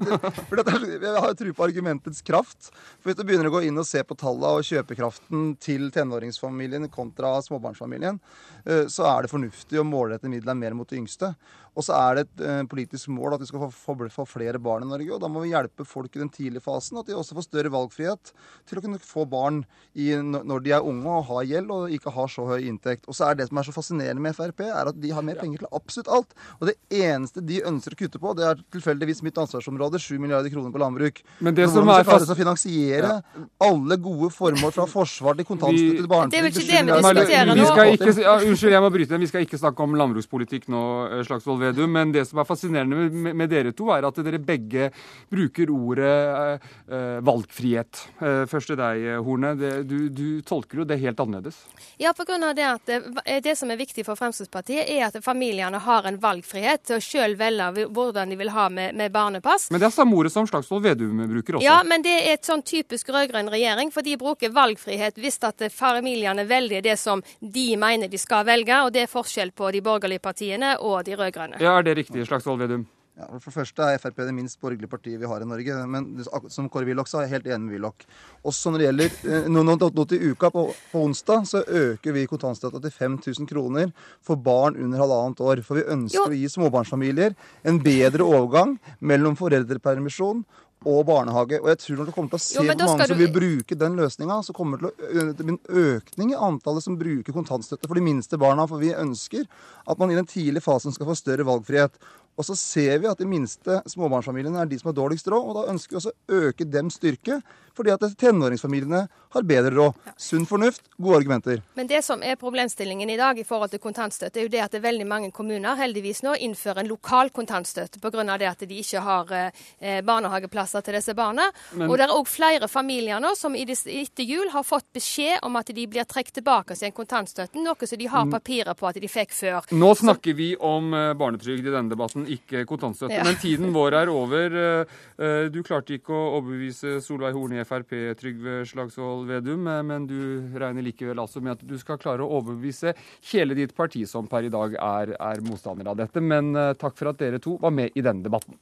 [1.08, 2.72] jeg har tro på argumentets kraft.
[3.02, 6.90] For Hvis du begynner å gå inn og se på tallene og kjøpekraften til tenåringsfamilien
[6.94, 8.22] kontra småbarnsfamilien,
[8.66, 11.34] eh, så er det fornuftig å målrette midlene mer mot de yngste.
[11.72, 14.60] Og så er det et uh, politisk mål at vi skal få, få, få, flere
[14.60, 15.14] barn i Norge.
[15.16, 17.72] Og da må vi hjelpe folk i den tidlige fasen, at de også får større
[17.72, 18.34] valgfrihet
[18.68, 19.62] til å kunne få barn
[19.96, 23.08] i, når de er unge og har gjeld og ikke har så høy inntekt.
[23.08, 25.40] Og så er det som er så fascinerende med Frp, er at de har mer
[25.40, 26.36] penger til absolutt alt.
[26.60, 30.52] Og det eneste de ønsker å kutte på, det er tilfeldigvis mitt ansvarsområde, 7 milliarder
[30.52, 31.24] kroner på landbruk.
[31.40, 32.30] Men det som er fast...
[32.32, 33.46] å finansiere ja.
[33.64, 37.00] alle gode formål fra forsvar til kontantstøtte til barnetrygd Det er vel ikke det vi
[37.00, 38.22] diskuterer nå?
[38.28, 39.20] ja, unnskyld, jeg må bryte.
[39.22, 41.24] Vi skal ikke snakke om landbrukspolitikk nå, eh,
[41.62, 41.92] Slagsvold Vedum.
[41.92, 44.90] Men det som er fascinerende med, med, dere to, er at dere begge
[45.30, 48.02] bruker ordet eh, valgfrihet.
[48.22, 49.56] Eh, først til deg, Horne.
[49.56, 51.64] Det, du, du, tolker jo det helt annerledes.
[52.02, 53.02] Ja, på grunn av det at det,
[53.44, 57.38] det som er viktig for Fremskrittspartiet, er at familiene har en valgfrihet til å sjøl
[57.40, 59.70] velge hvordan de vil ha med, med, barnepass.
[59.72, 61.66] Men det er samme ordet som Slagsvold Vedum bruker også.
[61.66, 65.64] Ja, men det er et sånn typisk rød-grønn regjering, for de bruker valgfrihet hvis at
[65.74, 69.82] familiene velger det som de mener de skal velge, og det er forskjell på de
[69.86, 71.51] borgerlige partiene og de rød-grønne.
[71.60, 72.88] Ja, er det riktig, Slagsvold Vedum?
[73.20, 75.76] Ja, for det første er Frp det minst borgerlige partiet vi har i Norge.
[75.92, 76.08] Men
[76.50, 78.06] som Kåre Willoch sa, er jeg helt enig med Willoch.
[78.48, 82.16] Også når det gjelder eh, nå, nå, nå til uka, på, på, onsdag, så øker
[82.16, 83.92] vi kontantstøtta til 5000 kroner
[84.24, 85.62] for barn under halvannet år.
[85.68, 86.30] For vi ønsker jo.
[86.32, 87.36] å gi småbarnsfamilier
[87.68, 90.46] en bedre overgang mellom foreldrepermisjon
[90.82, 91.60] og barnehage.
[91.62, 93.78] Og jeg tror når du kommer til å se jo, hvor mange som vil bruke
[93.78, 97.90] den løsninga, så kommer det til å bli en økning i antallet som bruker kontantstøtte
[97.90, 98.66] for de minste barna.
[98.70, 102.02] For vi ønsker at man i den tidlige fasen skal få større valgfrihet.
[102.40, 105.58] Og så ser vi at de minste småbarnsfamiliene er de som har dårligst råd, og
[105.60, 107.42] da ønsker vi også å øke dems styrke
[107.76, 110.00] fordi at tenåringsfamiliene har bedre råd.
[110.20, 111.62] Sunn fornuft, gode argumenter.
[111.74, 114.74] Men det som er problemstillingen i dag i forhold til kontantstøtte, er jo det at
[114.74, 118.38] det er veldig mange kommuner heldigvis nå innfører en lokal kontantstøtte pga.
[118.38, 121.48] det at de ikke har eh, barnehageplasser til disse barna.
[121.72, 121.90] Men...
[121.90, 125.72] Og det er òg flere familier nå som etter jul har fått beskjed om at
[125.72, 128.36] de blir trukket tilbake til kontantstøtten, noe som de har mm.
[128.36, 129.72] papirer på at de fikk før.
[129.72, 130.38] Nå snakker Så...
[130.38, 133.16] vi om eh, barnetrygd i denne debatten, ikke kontantstøtte.
[133.18, 133.26] Ja.
[133.28, 134.58] Men tiden vår er over.
[134.62, 139.82] Eh, eh, du klarte ikke å overbevise Solveig Horne i Frp, Trygve Slagsvold Vedum, eh,
[139.88, 140.20] men du
[140.60, 142.96] regner likevel altså med at du skal klare å overbevise
[143.32, 146.22] hele ditt parti, som per i dag er, er motstander av dette.
[146.22, 148.58] Men takk for at dere to var med i denne debatten.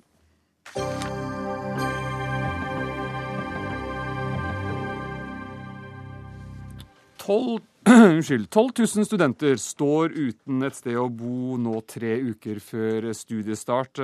[7.29, 7.61] 12
[8.09, 8.49] Unnskyld.
[8.49, 14.01] 12 000 studenter står uten et sted å bo nå tre uker før studiestart.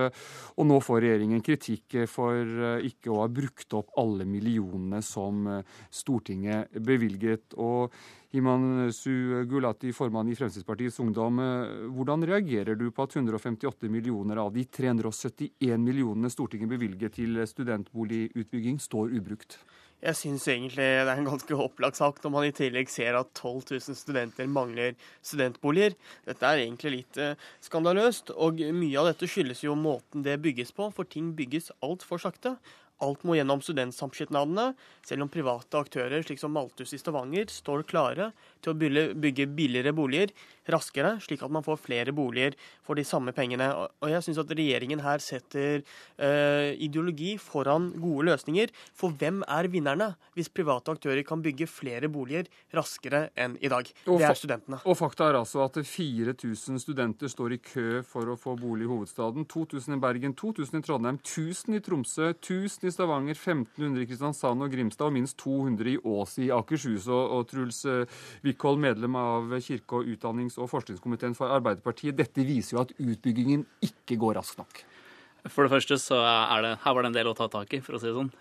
[0.58, 5.45] Og nå får regjeringen kritikk for eh, ikke å ha brukt opp alle millionene som
[5.52, 7.54] eh, Stortinget bevilget.
[7.62, 7.93] Og
[8.34, 14.54] Himansu Gulati, formann i Fremskrittspartiets Ungdom, eh, hvordan reagerer du på at 158 millioner av
[14.56, 19.60] de 371 millionene Stortinget bevilget til studentboligutbygging, står ubrukt?
[20.03, 23.31] Jeg syns egentlig det er en ganske opplagt sak når man i tillegg ser at
[23.39, 25.95] 12 000 studenter mangler studentboliger.
[26.27, 30.75] Dette er egentlig litt eh, skandaløst, og mye av dette skyldes jo måten det bygges
[30.75, 32.58] på, for ting bygges altfor sakte.
[33.03, 34.69] Alt må gjennom studentsamskipnadene,
[35.03, 38.29] selv om private aktører slik som Malthus i Stavanger står klare
[38.63, 40.31] til å bygge billigere boliger
[40.71, 43.67] raskere, slik at man får flere boliger for de samme pengene.
[44.01, 48.73] Og jeg syns at regjeringen her setter uh, ideologi foran gode løsninger.
[48.97, 53.89] For hvem er vinnerne hvis private aktører kan bygge flere boliger raskere enn i dag?
[54.08, 54.82] Og det er studentene.
[54.86, 58.91] Og fakta er altså at 4000 studenter står i kø for å få bolig i
[58.91, 59.47] hovedstaden.
[59.51, 64.65] 2000 i Bergen, 2000 i Trondheim, 1000 i Tromsø, 1000 i Stavanger, 1500 i Kristiansand
[64.65, 67.10] og Grimstad og minst 200 i Ås i Akershus.
[67.12, 68.04] Og, og Truls uh,
[68.45, 72.17] Wickholm, medlem av kirke- og utdannings- og forskningskomiteen for Arbeiderpartiet.
[72.17, 74.83] Dette viser jo at utbyggingen ikke går raskt nok.
[75.45, 77.81] For det første så er det Her var det en del å ta tak i,
[77.85, 78.31] for å si det sånn.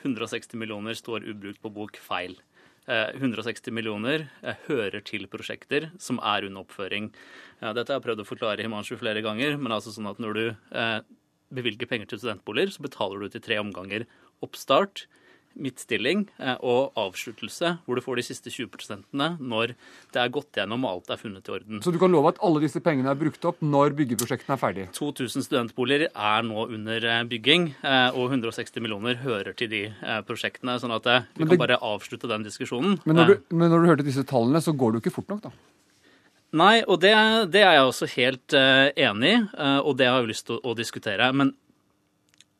[0.00, 2.38] 160 eh, millioner står ubrukt på bok feil.
[2.86, 7.10] 160 eh, millioner eh, hører til prosjekter som er under oppføring.
[7.60, 10.44] Dette har jeg prøvd å forklare Himanshu flere ganger, men altså sånn at når du
[11.56, 14.06] bevilger penger til studentboliger, så betaler du til tre omganger
[14.44, 15.06] oppstart,
[15.60, 19.74] midtstilling eh, og avsluttelse, hvor du får de siste 20% når
[20.14, 21.82] det er gått gjennom og alt er funnet i orden.
[21.84, 24.86] Så du kan love at alle disse pengene er brukt opp når byggeprosjektene er ferdig?
[24.96, 29.84] 2000 studentboliger er nå under eh, bygging, eh, og 160 millioner hører til de
[30.26, 30.76] prosjektene.
[30.80, 31.48] sånn at vi det...
[31.50, 32.98] kan bare avslutte den diskusjonen.
[33.04, 35.32] Men når, du, men når du hørte disse tallene, så går det jo ikke fort
[35.32, 35.54] nok, da?
[36.56, 37.12] Nei, og det,
[37.52, 39.38] det er jeg også helt enig i,
[39.82, 41.26] og det har jeg lyst til å, å diskutere.
[41.36, 41.50] Men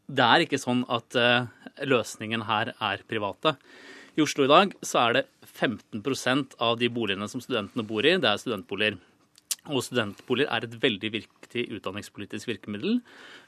[0.07, 1.49] det er ikke sånn at uh,
[1.87, 3.57] løsningen her er private.
[4.17, 8.17] I Oslo i dag så er det 15% av de boligene som studentene bor i,
[8.21, 8.97] det er studentboliger.
[9.67, 13.01] Og studentboliger er et veldig viktig utdanningspolitisk virkemiddel.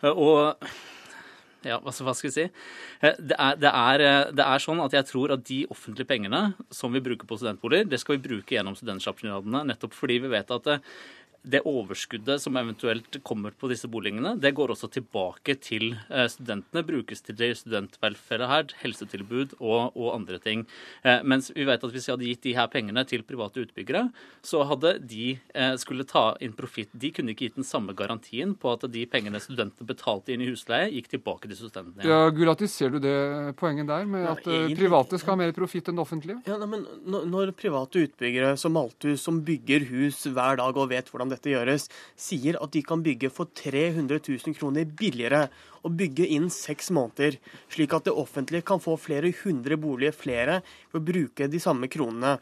[0.03, 0.59] Eh, og
[1.67, 2.45] ja, hva skal vi si?
[3.01, 6.43] Eh, det er, det, er, det er, sånn at jeg tror at de offentlige pengene
[6.75, 10.53] som vi bruker på studentboliger, det skal vi bruke gjennom studentsamskipnadene, nettopp fordi vi vet
[10.55, 10.71] at
[11.43, 16.85] det overskuddet som eventuelt kommer på disse boligene, det går også tilbake til eh, studentene.
[16.89, 20.65] Brukes til studentvelferd, helsetilbud og, og, andre ting.
[21.07, 24.09] Eh, mens vi vet at hvis vi hadde gitt de her pengene til private utbyggere,
[24.45, 26.93] så hadde de eh, skulle ta inn profitt.
[26.93, 30.51] De kunne ikke gitt den samme garantien på at de pengene studentene betalte inn i
[30.51, 32.07] husleie, gikk tilbake til studentene.
[32.09, 33.17] Ja, Gulati, ser du det
[33.61, 36.43] poenget der, med at ja, private skal ha mer profitt enn det offentlige?
[36.49, 36.87] Ja, nei, men
[37.29, 41.89] Når private utbyggere som Malthus, som bygger hus hver dag og vet hvordan dette gjøres,
[42.19, 45.47] sier at de kan bygge for 300 000 kroner billigere
[45.85, 47.39] og bygge innen seks måneder,
[47.73, 50.61] slik at det offentlige kan få flere hundre boliger flere
[50.93, 52.39] ved å bruke de samme kronene.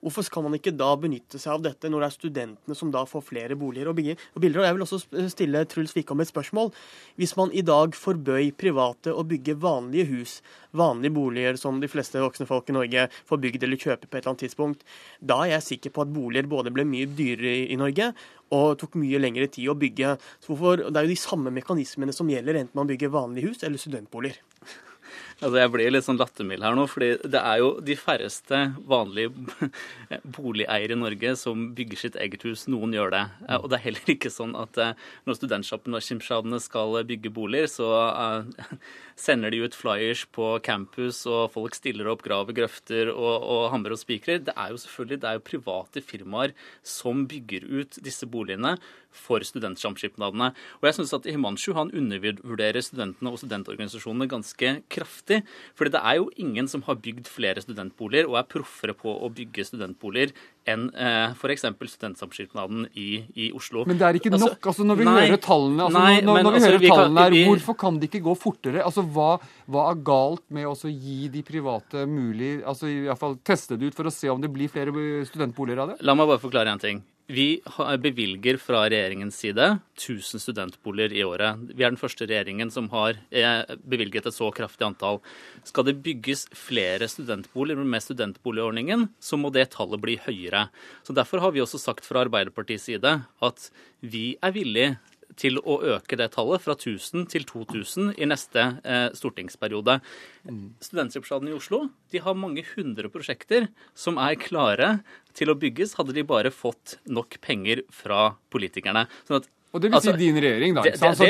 [0.00, 3.02] Hvorfor skal man ikke da benytte seg av dette, når det er studentene som da
[3.08, 4.62] får flere boliger og, bilder?
[4.62, 6.72] Og jeg vil også stille Truls Wickholm et spørsmål.
[7.20, 10.38] Hvis man i dag forbøy private å bygge vanlige hus,
[10.72, 14.22] vanlige boliger som de fleste voksne folk i Norge får bygd eller kjøpe på et
[14.22, 14.84] eller annet tidspunkt,
[15.20, 18.12] da er jeg sikker på at boliger både ble mye dyrere i Norge
[18.56, 20.16] og tok mye lengre tid å bygge.
[20.40, 23.66] Så hvorfor, det er jo de samme mekanismene som gjelder enten man bygger vanlige hus
[23.68, 24.40] eller studentboliger.
[25.40, 29.30] Altså jeg blir litt sånn lattermild her nå, fordi det er jo de færreste vanlige
[30.36, 32.66] boligeiere i Norge som bygger sitt eget hus.
[32.68, 33.22] Noen gjør det.
[33.56, 34.76] Og det er heller ikke sånn at
[35.24, 38.74] når studentsjappene og skimsjadene skal bygge boliger, så eh,
[39.20, 43.94] sender de ut flyers på campus, og folk stiller opp, graver grøfter og, og hammer
[43.94, 44.40] og spikrer.
[44.46, 46.56] Det er jo selvfølgelig det er jo private firmaer
[46.86, 48.76] som bygger ut disse boligene
[49.10, 50.52] for studentsamskipnadene.
[50.80, 55.42] Og jeg syns at Himanshu han undervurderer studentene og studentorganisasjonene ganske kraftig.
[55.74, 59.30] fordi det er jo ingen som har bygd flere studentboliger og er proffere på å
[59.34, 60.32] bygge studentboliger
[60.68, 61.64] enn eh, f.eks.
[61.90, 63.84] Studentsamskipnaden i, i, Oslo.
[63.88, 64.68] Men det er ikke altså, nok.
[64.72, 67.24] altså Når vi nei, hører tallene, altså, nei, når, når vi altså, hører vi tallene
[67.24, 68.84] her, vi, hvorfor kan det ikke gå fortere?
[68.84, 69.30] Altså hva,
[69.70, 73.90] hva er galt med å gi de private mulig altså i hvert fall teste det
[73.90, 74.92] ut for å se om det blir flere
[75.28, 76.00] studentboliger av det?
[76.06, 77.02] La meg bare forklare en ting.
[77.30, 77.60] Vi
[78.02, 81.60] bevilger fra regjeringens side 1000 studentboliger i året.
[81.76, 85.20] Vi er den første regjeringen som har eh, bevilget et så kraftig antall.
[85.68, 90.66] Skal det bygges flere studentboliger med studentboligordningen, så må det tallet bli høyere.
[91.06, 93.70] Så Derfor har vi også sagt fra Arbeiderpartiets side at
[94.02, 94.96] vi er villige
[95.40, 99.98] til å øke det tallet fra 1000 til 2000 i neste eh, stortingsperiode.
[100.48, 100.66] Mm.
[100.84, 104.98] Studentsamskipnaden i Oslo de har mange hundre prosjekter som er klare
[105.36, 109.06] til å bygges, hadde de bare fått nok penger fra politikerne.
[109.28, 110.82] Sånn at og det vil altså, si din regjering, da.
[110.82, 111.20] ikke sant?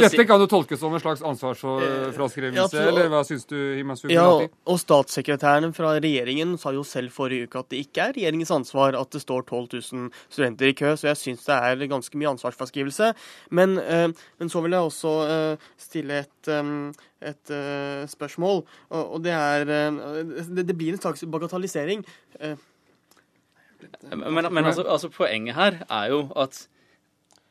[0.00, 3.54] Dette kan jo tolkes som en slags ansvarsfraskrivelse, ja, eller hva syns du?
[3.78, 8.18] Himasu, ja, og statssekretæren fra regjeringen sa jo selv forrige uke at det ikke er
[8.18, 11.86] regjeringens ansvar at det står 12 000 studenter i kø, så jeg syns det er
[11.94, 13.14] ganske mye ansvarsfraskrivelse.
[13.54, 14.10] Men, uh,
[14.42, 16.90] men så vil jeg også uh, stille et, um,
[17.22, 22.02] et uh, spørsmål, og, og, det er det, det, blir en slags bagatellisering.
[24.16, 26.68] Men, men altså, altså, poenget her er jo at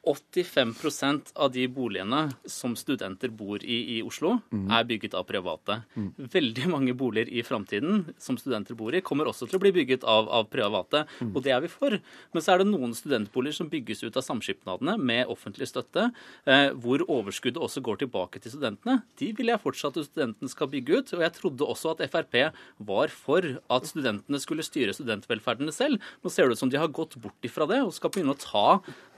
[0.04, 4.66] 85% av de boligene som studenter bor i i Oslo, mm.
[4.76, 5.80] er bygget av private.
[5.96, 6.10] Mm.
[6.34, 10.04] Veldig mange boliger i framtiden som studenter bor i, kommer også til å bli bygget
[10.08, 11.32] av, av private, mm.
[11.32, 11.96] og det er vi for.
[12.36, 16.10] Men så er det noen studentboliger som bygges ut av samskipnadene med offentlig støtte,
[16.50, 19.00] eh, hvor overskuddet også går tilbake til studentene.
[19.20, 22.40] De vil jeg fortsatt at studentene skal bygge ut, og jeg trodde også at Frp
[22.84, 26.04] var for at studentene skulle styre studentvelferdene selv.
[26.24, 28.42] Nå ser det ut som de har gått bort ifra det og skal begynne å
[28.44, 28.68] ta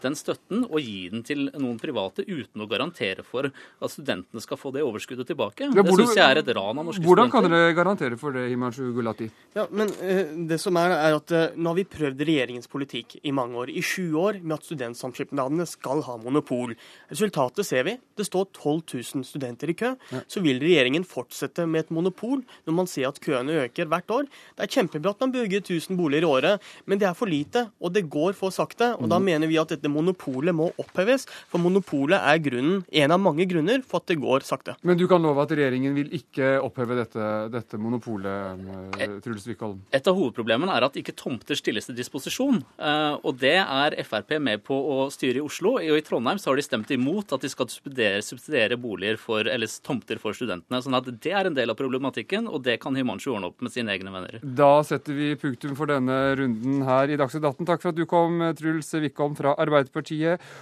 [0.03, 4.59] den støtten og gi den til noen private uten å garantere for at studentene skal
[4.59, 5.69] få det overskuddet tilbake.
[5.69, 7.45] Ja, det syns jeg er et ran av norske hvordan studenter.
[7.45, 9.29] Hvordan kan dere garantere for det, Himanshu Gulati?
[9.55, 13.17] Ja, men uh, det som er, er at uh, Nå har vi prøvd regjeringens politikk
[13.23, 16.75] i mange år, i sju år, med at studentsamskipnadene skal ha monopol.
[17.11, 17.95] Resultatet ser vi.
[18.17, 19.93] Det står 12 000 studenter i kø.
[20.11, 20.23] Ja.
[20.31, 24.29] Så vil regjeringen fortsette med et monopol når man ser at køene øker hvert år.
[24.55, 27.67] Det er kjempebra at man bygger 1000 boliger i året, men det er for lite,
[27.79, 28.93] og det går for sakte.
[28.95, 29.11] og mm.
[29.13, 31.27] Da mener vi at dette monopolet må oppheves.
[31.51, 34.75] For monopolet er grunnen, en av mange grunner for at det går sakte.
[34.85, 38.65] Men du kan love at regjeringen vil ikke oppheve dette, dette monopolet,
[38.99, 39.81] eh, Truls Wickholm?
[39.95, 42.61] Et av hovedproblemene er at ikke tomter stilles til disposisjon.
[42.79, 45.77] Eh, og det er Frp med på å styre i Oslo.
[45.79, 49.47] Og i Trondheim så har de stemt imot at de skal subsidiere, subsidiere boliger for,
[49.47, 50.81] eller tomter for studentene.
[50.81, 53.71] sånn at det er en del av problematikken, og det kan Himanshu ordne opp med
[53.73, 54.39] sine egne venner.
[54.41, 57.65] Da setter vi punktum for denne runden her i Dagsnytt 18.
[57.65, 59.74] Takk for at du kom, Truls Wickholm fra Arbeiderpartiet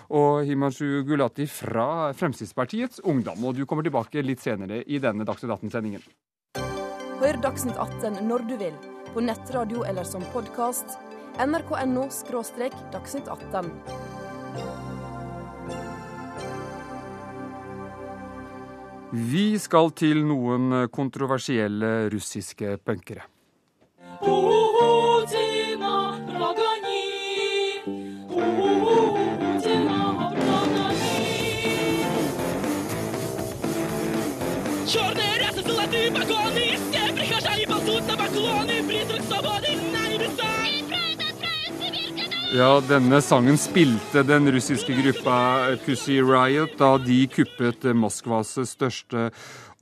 [0.10, 3.44] og Himanshu Gulati fra Fremskrittspartiets Ungdom.
[3.46, 6.04] Og du kommer tilbake litt senere i denne Dagsnytt 18-sendingen.
[7.22, 8.74] Hør Dagsnytt 18 når du vil,
[9.14, 10.98] på nettradio eller som podkast.
[11.40, 12.10] nrk.no–
[12.94, 13.72] dagsnytt 18.
[19.14, 23.30] Vi skal til noen kontroversielle russiske punkere.
[42.54, 49.32] Ja, denne sangen spilte den russiske gruppa Pussy Riot da de kuppet Moskvas største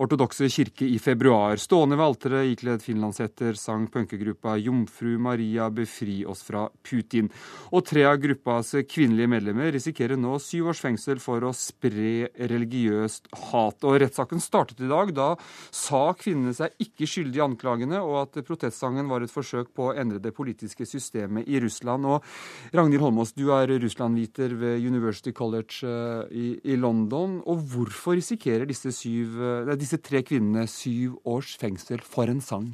[0.02, 1.60] ortodokse kirke i februar.
[1.62, 7.30] Stående ved alteret ikledd finlandshetter sang punkegruppa Jomfru Maria befri oss fra Putin.
[7.72, 13.30] Og tre av gruppas kvinnelige medlemmer risikerer nå syv års fengsel for å spre religiøst
[13.52, 13.86] hat.
[13.86, 15.14] Og rettssaken startet i dag.
[15.16, 15.30] Da
[15.76, 19.96] sa kvinnene seg ikke skyldige i anklagene, og at protestsangen var et forsøk på å
[19.98, 22.08] endre det politiske systemet i Russland.
[22.10, 27.40] Og Ragnhild Holmås, du er russlandviter ved University College eh, i, i London.
[27.50, 32.42] Og hvorfor risikerer disse syv, eh, disse disse tre kvinnene syv års fengsel for en
[32.42, 32.72] sang?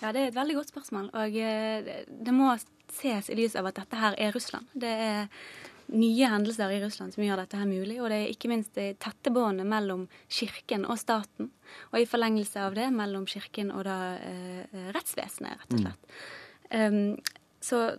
[0.00, 1.10] Ja, Det er et veldig godt spørsmål.
[1.12, 2.54] Og eh, det må
[2.92, 4.66] ses i lys av at dette her er Russland.
[4.72, 5.28] Det er
[5.92, 8.00] nye hendelser i Russland som gjør dette her mulig.
[8.00, 11.50] Og det er ikke minst det tette båndet mellom kirken og staten.
[11.92, 15.84] Og i forlengelse av det mellom kirken og da eh, rettsvesenet, rett og mm.
[15.84, 16.14] slett.
[16.70, 16.94] Mm.
[17.16, 17.98] Um, så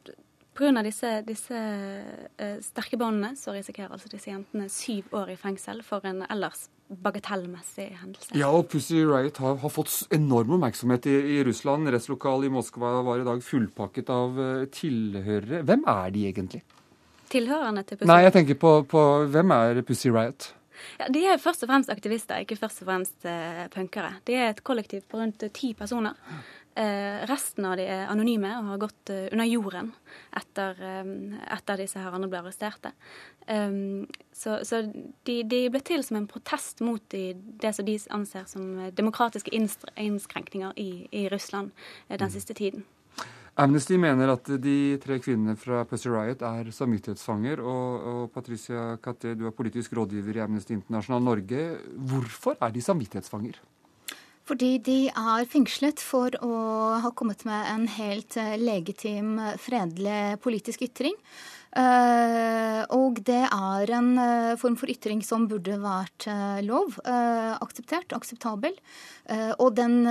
[0.57, 0.81] Pga.
[0.81, 6.01] disse, disse uh, sterke båndene så risikerer altså disse jentene syv år i fengsel for
[6.09, 8.31] en ellers bagatellmessig hendelse.
[8.37, 11.89] Ja, og Pussy Riot har, har fått enorm oppmerksomhet i, i Russland.
[11.91, 15.63] Rettslokalet i Moskva var i dag fullpakket av uh, tilhørere.
[15.67, 16.61] Hvem er de egentlig?
[17.31, 20.53] Tilhørerne til Pussy Nei, jeg tenker på, på hvem er Pussy Riot?
[21.01, 24.15] Ja, De er først og fremst aktivister, ikke først og fremst uh, punkere.
[24.29, 26.15] De er et kollektiv på rundt ti personer.
[26.77, 29.87] Uh, resten av de er anonyme og har gått uh, under jorden
[30.37, 32.93] etter, um, etter disse herrene ble arresterte.
[33.47, 34.81] Så, så
[35.23, 39.53] de, de, ble til som en protest mot de, det som de anser som demokratiske
[39.55, 41.71] innskrenkninger i, i Russland
[42.09, 42.33] eh, den mm.
[42.35, 42.83] siste tiden.
[43.57, 47.63] Amnesty mener at de tre kvinnene fra Pussy Riot er samvittighetsfanger.
[47.63, 51.63] Og, og Patricia Katte, du er politisk rådgiver i Amnesty International Norge.
[52.11, 53.57] Hvorfor er de samvittighetsfanger?
[54.47, 56.55] Fordi de er fengslet for å
[57.03, 61.17] ha kommet med en helt eh, legitim, fredelig politisk ytring.
[61.77, 66.25] Uh, og det er en uh, form for ytring som burde vært
[66.65, 68.73] lov, akseptert, akseptabel.
[69.59, 70.07] og den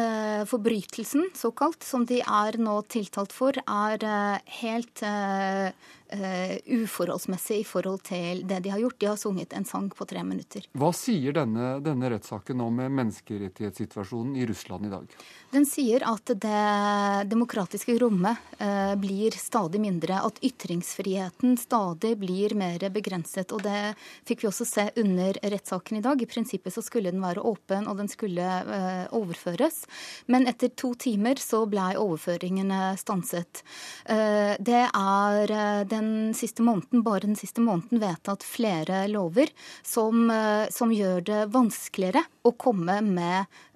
[0.46, 4.04] forbrytelsen, såkalt, som de er nå tiltalt for, er
[4.60, 5.02] helt
[6.12, 8.98] uh, uforholdsmessig i forhold til det de har gjort.
[9.00, 10.66] De har sunget en sang på tre minutter.
[10.76, 15.16] Hva sier denne, denne rettssaken om menneskerettighetssituasjonen i Russland i dag?
[15.54, 20.20] Den sier at det demokratiske rommet uh, blir stadig mindre.
[20.26, 23.54] At ytringsfriheten stadig blir mer begrenset.
[23.54, 23.94] Og det
[24.28, 26.22] fikk vi også se under rettssaken i dag.
[26.22, 29.84] I prinsippet så skulle den være åpen, og den skulle uh, overføres.
[30.30, 33.62] Men etter to timer så ble overføringene stanset.
[34.06, 39.50] Det er uh, den siste måneden, bare den siste måneden vedtatt flere lover
[39.82, 40.28] som,
[40.72, 43.48] som gjør det vanskeligere å komme med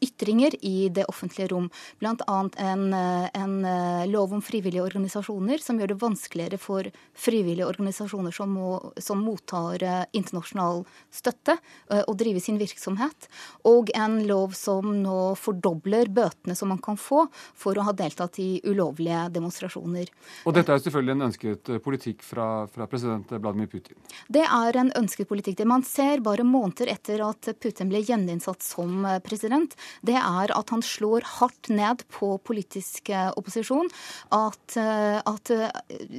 [0.00, 1.70] ytringer i det offentlige rom.
[1.98, 2.48] Bl.a.
[2.56, 8.34] En, eh, en eh, lov om frivillige organisasjoner som gjør det vanskeligere for frivillige organisasjoner
[8.34, 11.56] som, må, som mottar internasjonal støtte,
[11.92, 13.28] å drive sin virksomhet.
[13.68, 18.38] Og en lov som nå fordobler bøtene som man kan få for å ha deltatt
[18.42, 20.10] i ulovlige demonstrasjoner.
[20.46, 23.98] Og dette er selvfølgelig en ønsket politikk fra, fra president Vladimir Putin?
[24.32, 25.58] Det er en ønsket politikk.
[25.60, 30.52] Det man ser bare måneder etter at Putin ble gjeninnsatt som eh, president, det er
[30.54, 33.90] at han slår hardt ned på politisk eh, opposisjon.
[34.34, 35.52] At, eh, at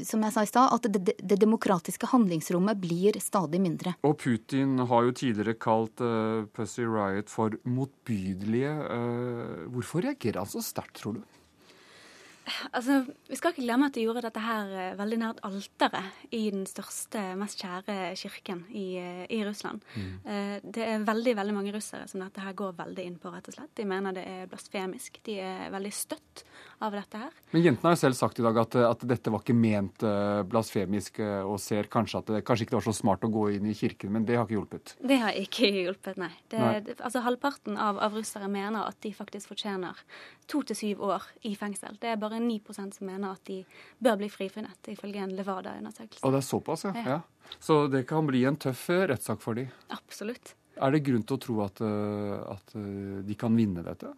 [0.07, 3.95] som jeg sa i stad, at det, det, demokratiske handlingsrommet blir stadig mindre.
[4.07, 8.73] Og Putin har jo tidligere kalt uh, Pussy Riot for motbydelige.
[8.87, 11.23] Uh, hvorfor reagerer han så sterkt, tror du?
[12.75, 16.43] Altså, Vi skal ikke glemme at de gjorde dette her eh, veldig nært alteret i
[16.51, 19.83] den største, mest kjære kirken i, eh, i Russland.
[19.95, 20.11] Mm.
[20.27, 23.47] Eh, det er veldig veldig mange russere som dette her går veldig inn på, rett
[23.47, 23.71] og slett.
[23.79, 25.21] De mener det er blasfemisk.
[25.25, 26.43] De er veldig støtt
[26.83, 27.31] av dette her.
[27.53, 30.03] Men jentene har jo selv sagt i dag at, at dette var ikke ment
[30.49, 33.75] blasfemisk, og ser kanskje at det kanskje ikke var så smart å gå inn i
[33.77, 34.95] kirken, men det har ikke hjulpet?
[34.99, 36.31] Det har ikke hjulpet, nei.
[36.51, 36.97] Det, nei.
[36.97, 40.03] Altså Halvparten av, av russere mener at de faktisk fortjener
[40.49, 41.97] to til syv år i fengsel.
[42.01, 43.61] Det er bare 9% som mener at de
[44.03, 46.23] bør bli frifunnet, ifølge en Levada-undersøkelse.
[46.23, 47.05] Og det er såpass, ja.
[47.05, 47.19] ja.
[47.59, 49.71] Så det kan bli en tøff eh, rettssak for dem?
[49.93, 50.55] Absolutt.
[50.81, 54.13] Er det grunn til å tro at, eh, at eh, de kan vinne dette?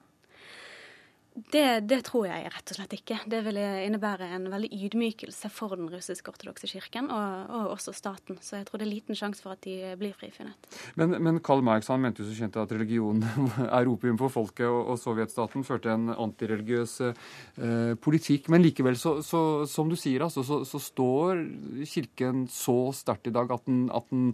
[1.36, 3.18] Det, det, tror jeg rett og slett ikke.
[3.28, 8.38] Det vil innebære en veldig ydmykelse for den russisk-ortodokse kirken, og, og, også staten.
[8.40, 10.70] Så jeg tror det er liten sjanse for at de blir frifunnet.
[10.96, 13.20] Men, men Karl Marx han mente jo så kjent at religion
[13.68, 18.48] er opium for folket, og, og sovjetstaten førte en antireligiøs eh, politikk.
[18.54, 21.42] Men likevel, så, så, som du sier, altså, så, så, står
[21.90, 24.32] kirken så sterkt i dag at den, at den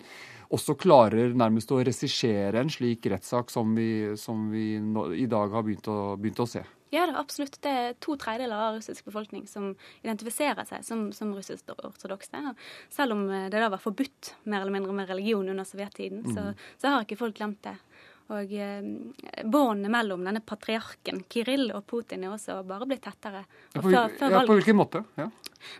[0.54, 5.50] også klarer nærmest å regissere en slik rettssak som vi, som vi nå, i dag
[5.56, 6.62] har begynt å, begynt å se.
[6.92, 7.58] Ja, det er absolutt.
[7.64, 9.72] Det er to tredjedeler av russisk befolkning som
[10.04, 12.42] identifiserer seg som, som russisk-ortodokse.
[12.92, 16.36] Selv om det da var forbudt mer eller mindre med religion under sovjettiden, mm.
[16.36, 17.78] så, så har ikke folk glemt det.
[18.32, 18.80] Og eh,
[19.44, 23.44] båndene mellom denne patriarken Kirill og Putin er også bare blitt tettere.
[23.76, 25.02] Og på, før, valget, ja, på hvilken måte?
[25.20, 25.28] Ja.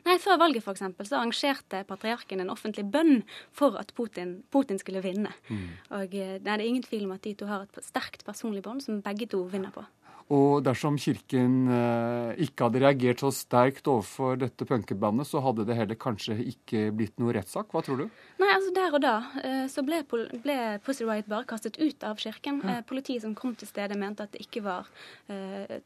[0.06, 3.22] Nei, Før valget for eksempel, så arrangerte patriarken en offentlig bønn
[3.56, 5.32] for at Putin, Putin skulle vinne.
[5.48, 5.64] Mm.
[6.02, 8.66] Og eh, nei, Det er ingen tvil om at de to har et sterkt personlig
[8.68, 9.86] bånd som begge to vinner på.
[10.32, 15.76] Og dersom Kirken eh, ikke hadde reagert så sterkt overfor dette punkebandet, så hadde det
[15.76, 17.68] heller kanskje ikke blitt noe rettssak?
[17.74, 18.06] Hva tror du?
[18.40, 22.22] Nei, altså Der og da eh, så ble, ble Pussy Riot bare kastet ut av
[22.22, 22.62] kirken.
[22.64, 22.78] Ja.
[22.78, 24.88] Eh, politiet som kom til stedet, mente at det ikke var
[25.28, 25.82] eh,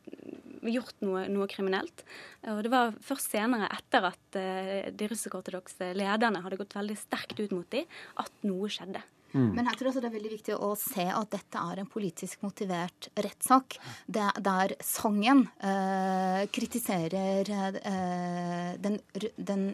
[0.76, 2.06] gjort noe, noe, kriminelt.
[2.54, 7.42] Og det var først senere, etter at eh, de russisk-ortodokse lederne hadde gått veldig sterkt
[7.42, 7.90] ut mot dem,
[8.22, 9.02] at noe skjedde.
[9.36, 9.50] Mm.
[9.58, 12.46] Men jeg tror også det er veldig viktig å se at dette er en politisk
[12.46, 13.80] motivert rettssak.
[14.08, 19.02] Der sangen eh, kritiserer eh, den,
[19.36, 19.68] den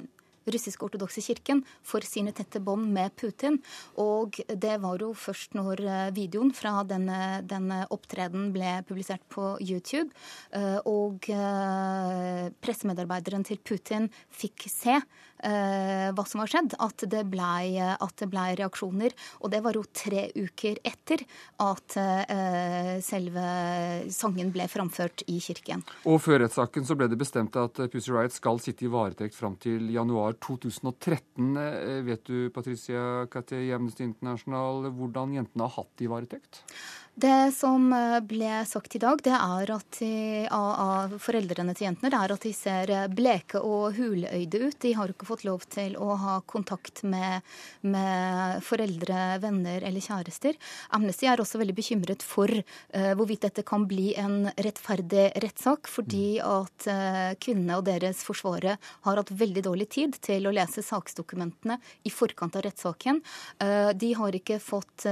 [0.50, 3.60] russisk-ortodokse kirken for sine tette bånd med Putin.
[4.02, 9.54] Og det var jo først når eh, videoen fra denne, denne opptreden ble publisert på
[9.62, 10.10] YouTube,
[10.58, 14.10] eh, og eh, pressemedarbeideren til Putin
[14.42, 19.16] fikk se Eh, hva som har skjedd, at det, blei, at det blei reaksjoner.
[19.42, 21.24] Og det var jo tre uker etter
[21.62, 23.46] at eh, selve
[24.14, 25.84] sangen ble framført i kirken.
[26.10, 29.58] Og før rettssaken så ble det bestemt at Pussy Riot skal sitte i varetekt fram
[29.62, 31.52] til januar 2013.
[31.62, 33.26] Eh, vet du, Patricia
[33.58, 36.64] i Amnesty International, hvordan jentene har hatt i varetekt?
[37.14, 42.08] Det som eh, ble sagt i dag, det er at de, av, foreldrene til jentene,
[42.08, 44.78] det er at de ser eh, bleke og huløyde ut.
[44.80, 47.44] De har ikke fått lov til å ha kontakt med,
[47.84, 50.56] med foreldre, venner eller kjærester.
[50.96, 56.40] Amnesty er også veldig bekymret for uh, hvorvidt dette kan bli en rettferdig rettssak, fordi
[56.44, 61.78] at uh, kvinnene og deres forsvarere har hatt veldig dårlig tid til å lese saksdokumentene
[62.08, 63.22] i forkant av rettssaken.
[63.60, 65.08] Uh, de har ikke fått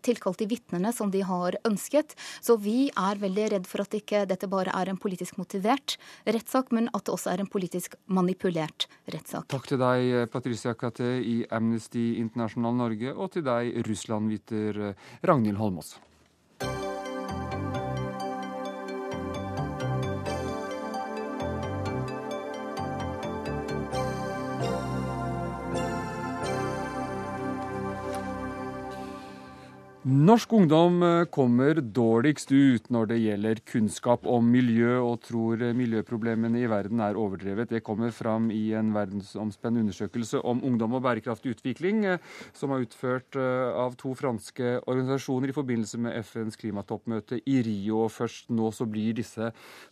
[0.00, 2.14] tilkalt de vitner vitnene som de har ønsket.
[2.40, 6.70] Så vi er veldig redd for at ikke dette bare er en politisk motivert rettssak,
[6.72, 9.48] men at det også er en politisk manipulert rettssak.
[9.50, 14.94] Takk til deg, Patricia Kate i Amnesty International Norge, og til deg, Russland-viter
[15.26, 15.98] Ragnhild Holmås.
[30.00, 35.74] Norsk ungdom eh, kommer dårligst ut når det gjelder kunnskap om miljø, og tror eh,
[35.76, 37.68] miljøproblemene i verden er overdrevet.
[37.68, 42.86] Det kommer fram i en verdensomspennende undersøkelse om ungdom og bærekraftig utvikling, eh, som er
[42.86, 48.06] utført av to franske organisasjoner i forbindelse med FNs klimatoppmøte i Rio.
[48.08, 49.50] Først nå så blir disse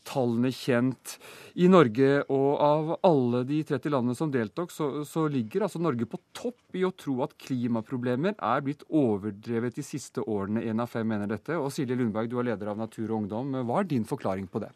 [0.09, 1.19] tallene kjent
[1.61, 2.25] i Norge.
[2.33, 6.81] Og av alle de 30 landene som deltok, så, så ligger altså Norge på topp
[6.81, 10.62] i å tro at klimaproblemer er blitt overdrevet de siste siste årene.
[10.64, 11.59] Én av fem mener dette.
[11.59, 13.59] Og Silje Lundberg, du er leder av Natur og Ungdom.
[13.66, 14.72] Hva er din forklaring på det?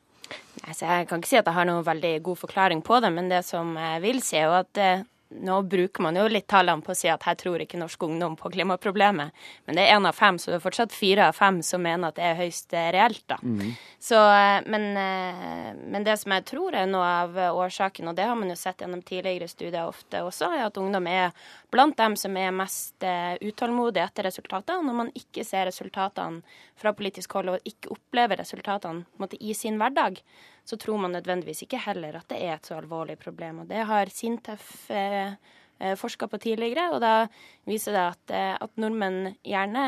[0.63, 3.43] jeg kan ikke si at jeg har noen veldig god forklaring på det, men det
[3.45, 5.03] som jeg vil si, er jo at eh,
[5.41, 8.35] nå bruker man jo litt tallene på å si at her tror ikke norsk ungdom
[8.39, 9.33] på klimaproblemet.
[9.67, 12.11] Men det er én av fem, så det er fortsatt fire av fem som mener
[12.11, 13.25] at det er høyst eh, reelt.
[13.31, 13.39] da.
[13.43, 13.73] Mm.
[14.03, 18.29] Så, eh, men, eh, men, det som jeg tror er noe av årsaken, og det
[18.29, 21.33] har man jo sett gjennom tidligere studier ofte også, er at ungdom er
[21.73, 24.83] blant dem som er mest utålmodige etter resultater.
[24.85, 26.43] Når man ikke ser resultatene
[26.79, 30.21] fra politisk hold og ikke opplever resultatene måte, i sin hverdag,
[30.65, 33.63] så tror man nødvendigvis ikke heller at det er et så alvorlig problem.
[33.63, 35.35] Og det har Sintef eh,
[35.83, 37.27] eh forska på tidligere, og da
[37.67, 39.85] viser det at, eh, at, nordmenn gjerne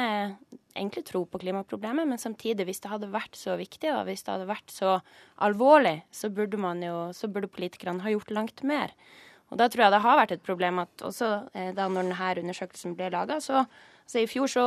[0.74, 4.34] egentlig tror på klimaproblemet, men samtidig, hvis det hadde vært så viktig og hvis det
[4.34, 4.98] hadde vært så
[5.38, 8.90] alvorlig, så burde, man jo, så burde politikerne ha gjort langt mer.
[9.52, 12.30] Og da tror jeg det har vært et problem at også eh, da når denne
[12.42, 13.62] undersøkelsen ble laga, så
[14.06, 14.64] så i fjor, så,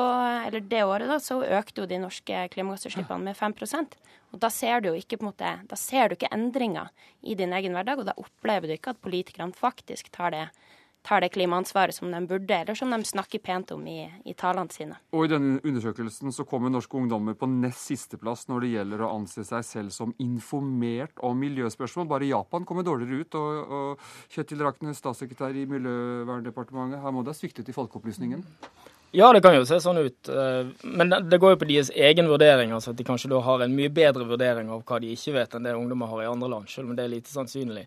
[0.47, 3.97] eller det året, da, så økte jo de norske klimagassutslippene med 5%
[4.33, 6.89] Og da ser du jo ikke på en måte, da ser du ikke endringer
[7.21, 10.47] i din egen hverdag, og da opplever du ikke at politikerne faktisk tar det,
[11.05, 14.73] tar det klimaansvaret som de burde, eller som de snakker pent om i, i talene
[14.73, 14.97] sine.
[15.13, 19.13] Og I denne undersøkelsen så kommer norske ungdommer på nest sisteplass når det gjelder å
[19.19, 22.09] anse seg selv som informert om miljøspørsmål.
[22.09, 23.39] Bare Japan kommer dårligere ut.
[23.39, 28.43] Og, og Kjetil Rakne, statssekretær i Miljøverndepartementet, her må det ha sviktet i folkeopplysningen?
[29.15, 30.29] Ja, det kan jo se sånn ut.
[30.29, 32.73] Eh, men det går jo på deres egen vurdering.
[32.75, 35.55] altså At de kanskje da har en mye bedre vurdering av hva de ikke vet,
[35.55, 36.67] enn det ungdommer har i andre land.
[36.69, 37.85] Selv om det er lite sannsynlig.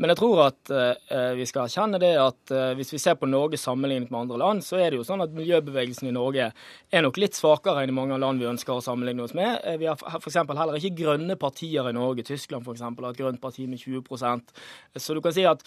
[0.00, 3.28] Men jeg tror at eh, vi skal erkjenne det at eh, hvis vi ser på
[3.28, 7.04] Norge sammenlignet med andre land, så er det jo sånn at miljøbevegelsen i Norge er
[7.04, 9.60] nok litt svakere enn i mange land vi ønsker å sammenligne oss med.
[9.68, 10.40] Eh, vi har f.eks.
[10.40, 12.24] heller ikke grønne partier i Norge.
[12.24, 12.86] Tyskland f.eks.
[12.88, 14.56] har et grønt parti med 20%
[14.96, 15.60] Så du kan si at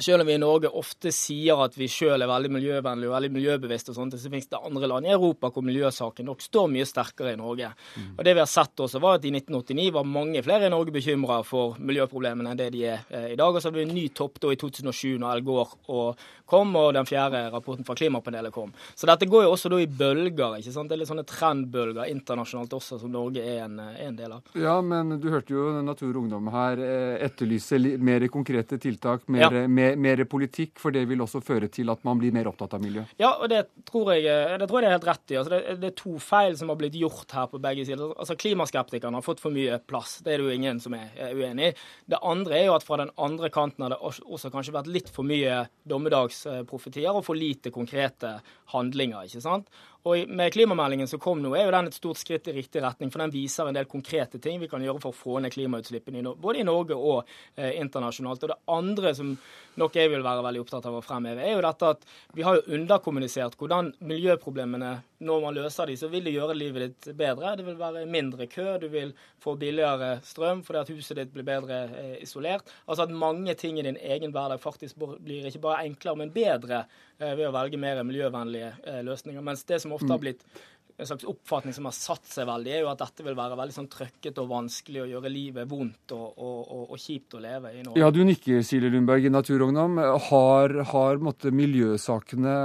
[0.00, 3.30] selv om vi i Norge ofte sier at vi selv er veldig miljøvennlige og veldig
[3.34, 6.86] miljøbevisste, og sånt, så finnes det andre land i Europa hvor miljøsaken nok står mye
[6.86, 7.72] sterkere i Norge.
[7.96, 8.12] Mm.
[8.14, 10.94] Og det vi har sett også var at I 1989 var mange flere i Norge
[10.94, 13.50] bekymra for miljøproblemene enn det de er eh, i dag.
[13.50, 16.14] Og så hadde vi en ny topp da i 2007 når Al Gore
[16.48, 18.70] kom, og den fjerde rapporten fra klimapanelet kom.
[18.94, 20.60] Så dette går jo også da i bølger.
[20.60, 20.88] ikke sant?
[20.88, 24.54] Det er litt sånne trendbølger internasjonalt også, som Norge er en, er en del av.
[24.56, 29.26] Ja, men du hørte jo Natur og Ungdom her eh, etterlyse mer konkrete tiltak.
[29.28, 29.66] mer, ja.
[29.68, 32.82] mer mer, politikk, for det vil også føre til at man blir mer opptatt av
[32.82, 33.04] miljø?
[33.20, 34.26] Ja, og det tror jeg,
[34.60, 35.38] det tror jeg er helt rett i.
[35.40, 38.12] Altså det, det, er to feil som har blitt gjort her på begge sider.
[38.14, 41.36] Altså Klimaskeptikerne har fått for mye plass, det er det jo ingen som er, er
[41.38, 41.74] uenig i.
[42.12, 45.12] Det andre er jo at fra den andre kanten har det også kanskje vært litt
[45.12, 48.38] for mye dommedagsprofetier og for lite konkrete
[48.74, 49.28] handlinger.
[49.28, 49.70] ikke sant?
[50.08, 53.10] Og Med klimameldingen som kom nå, er jo den et stort skritt i riktig retning.
[53.12, 56.32] For den viser en del konkrete ting vi kan gjøre for å få ned klimautslippene
[56.40, 58.46] både i Norge og eh, internasjonalt.
[58.46, 59.34] Og Det andre som
[59.78, 62.56] nok jeg vil være veldig opptatt av å fremheve, er jo dette at vi har
[62.56, 67.56] jo underkommunisert hvordan miljøproblemene når man løser de, så vil det gjøre livet ditt bedre.
[67.58, 69.12] Det vil være mindre kø, du vil
[69.42, 72.70] få billigere strøm fordi at huset ditt blir bedre eh, isolert.
[72.86, 76.84] Altså at mange ting i din egen hverdag faktisk blir ikke bare enklere, men bedre
[77.18, 79.44] eh, ved å velge mer miljøvennlige eh, løsninger.
[79.44, 80.26] Mens det som ofte har mm.
[80.26, 80.46] blitt
[80.98, 83.74] en slags oppfatning som har satt seg veldig, er jo at dette vil være veldig
[83.74, 87.70] sånn trøkkete og vanskelig å gjøre livet vondt og, og, og, og, kjipt å leve
[87.70, 88.00] i Norge.
[88.02, 90.00] Ja, Du nikker, Silje Lundberg i Naturungdom.
[90.30, 92.56] Har, har måtte, miljøsakene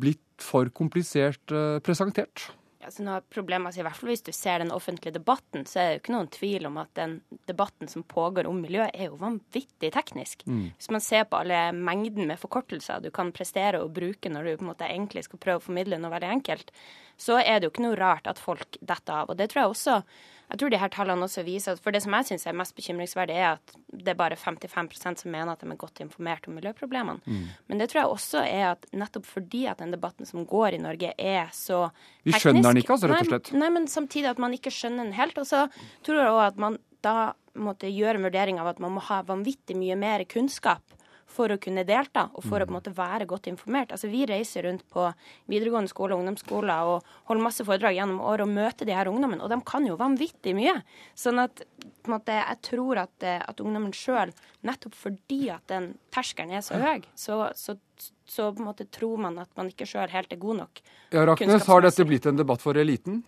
[0.00, 1.54] blitt for komplisert
[1.86, 2.48] presentert.
[2.78, 5.64] Ja, så noe av problemet, altså I hvert fall hvis du ser den offentlige debatten,
[5.66, 7.16] så er det jo ikke noen tvil om at den
[7.50, 10.44] debatten som pågår om miljø, er jo vanvittig teknisk.
[10.46, 10.70] Mm.
[10.78, 14.52] Hvis man ser på alle mengden med forkortelser du kan prestere og bruke når du
[14.54, 16.72] på en måte egentlig skal prøve å formidle noe veldig enkelt,
[17.18, 19.34] så er det jo ikke noe rart at folk detter av.
[19.34, 20.00] Og det tror jeg også
[20.48, 22.74] jeg tror de her tallene også viser at For det som jeg syns er mest
[22.76, 26.56] bekymringsverdig, er at det er bare 55% som mener at de er godt informert om
[26.56, 27.20] miljøproblemene.
[27.24, 27.46] Mm.
[27.68, 30.82] Men det tror jeg også er at nettopp fordi at den debatten som går i
[30.82, 33.52] Norge, er så teknisk Vi skjønner den ikke, altså, rett og slett?
[33.52, 35.40] Nei, nei, men samtidig at man ikke skjønner den helt.
[35.40, 35.66] Og så
[36.06, 37.16] tror jeg òg at man da
[37.58, 40.97] måtte gjøre en vurdering av at man må ha vanvittig mye mer kunnskap
[41.28, 43.92] for å kunne delta og for å på en måte være godt informert.
[43.94, 45.04] Altså Vi reiser rundt på
[45.50, 49.44] videregående skole og ungdomsskoler og holder masse foredrag gjennom året og møter de her ungdommene,
[49.44, 50.78] og de kan jo vanvittig mye.
[51.18, 54.32] Sånn at på en måte, jeg tror at, eh, at ungdommen sjøl,
[54.66, 57.76] nettopp fordi at den terskelen er så høy, så, så,
[58.24, 60.82] så på en måte tror man at man ikke sjøl helt er god nok.
[61.12, 63.22] Ja, Raknes, har dette blitt en debatt for eliten?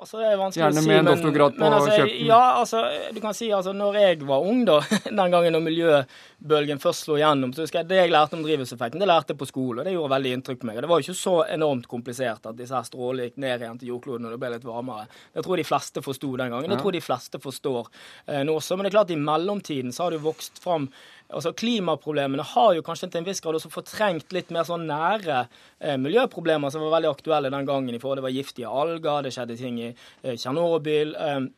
[0.00, 2.22] Altså, det er vanskelig Gjerne å si, med en men- doktorgrad på men altså, kjøkken.
[2.24, 2.78] Ja, altså,
[3.12, 7.18] du kan si altså, når jeg var ung, da, den gangen når miljøbølgen først slo
[7.20, 9.84] gjennom, så husker jeg det jeg lærte om drivhuseffekten, det lærte jeg på skole, og
[9.84, 10.80] det gjorde veldig inntrykk på meg.
[10.80, 13.82] Og det var jo ikke så enormt komplisert at disse her strålene gikk ned igjen
[13.82, 15.06] til jordkloden når det ble litt varmere.
[15.36, 16.72] Det tror de fleste forsto den gangen.
[16.72, 17.92] Det tror de fleste forstår
[18.26, 18.80] eh, nå også.
[18.80, 20.88] Men det er klart, i mellomtiden så har det vokst fram
[21.30, 25.44] Altså, Klimaproblemene har jo kanskje til en viss grad også fortrengt litt mer sånn nære
[25.44, 27.94] eh, miljøproblemer som var veldig aktuelle den gangen.
[27.94, 31.14] i forhold Det var giftige alger, det skjedde ting i eh, Tsjernobyl.
[31.14, 31.48] Eh,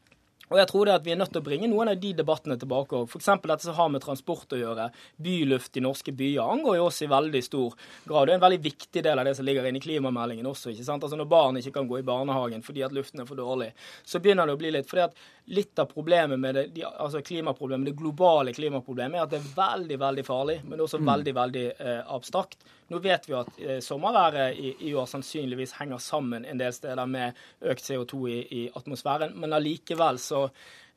[0.52, 2.58] og jeg tror det at Vi er nødt til å bringe noen av de debattene
[2.60, 3.00] tilbake.
[3.08, 3.30] F.eks.
[3.40, 4.90] dette som har med transport å gjøre.
[5.22, 8.28] Byluft i norske byer angår jo oss i veldig stor grad.
[8.28, 10.74] Det er en veldig viktig del av det som ligger inne i klimameldingen også.
[10.74, 11.04] ikke sant?
[11.04, 13.72] Altså Når barn ikke kan gå i barnehagen fordi at luften er for dårlig,
[14.04, 17.18] så begynner det å bli litt fordi at Litt av problemet med det, de, altså
[17.26, 21.06] klimaproblemet, det globale klimaproblemet er at det er veldig veldig farlig, men også Mm.
[21.08, 22.62] veldig veldig eh, abstrakt.
[22.90, 27.06] Nå vet vi at eh, sommerværet i, i år sannsynligvis henger sammen en del steder
[27.10, 30.44] med økt CO2 i, i atmosfæren, men allikevel så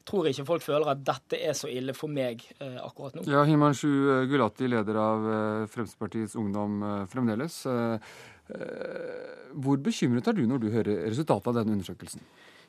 [0.05, 3.23] tror ikke folk føler at dette er så ille for meg eh, akkurat nå.
[3.25, 3.89] Ja, Himanshu
[4.29, 7.63] Gulati, leder av eh, Fremskrittspartiets Ungdom eh, fremdeles.
[7.65, 7.97] Eh,
[8.53, 12.21] eh, Hvor bekymret er du når du hører resultatet av denne undersøkelsen?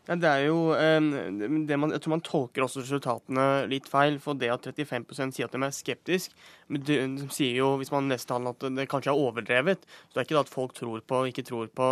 [0.06, 1.06] Ja, det er jo eh,
[1.66, 4.20] det man, Jeg tror man tolker også resultatene litt feil.
[4.22, 6.36] For det at 35% sier at de er skeptisk,
[6.70, 7.00] de,
[7.34, 9.82] sier jo, hvis man nesten tallene, at det kanskje er overdrevet.
[10.06, 11.90] Så det er ikke det at folk tror på ikke tror på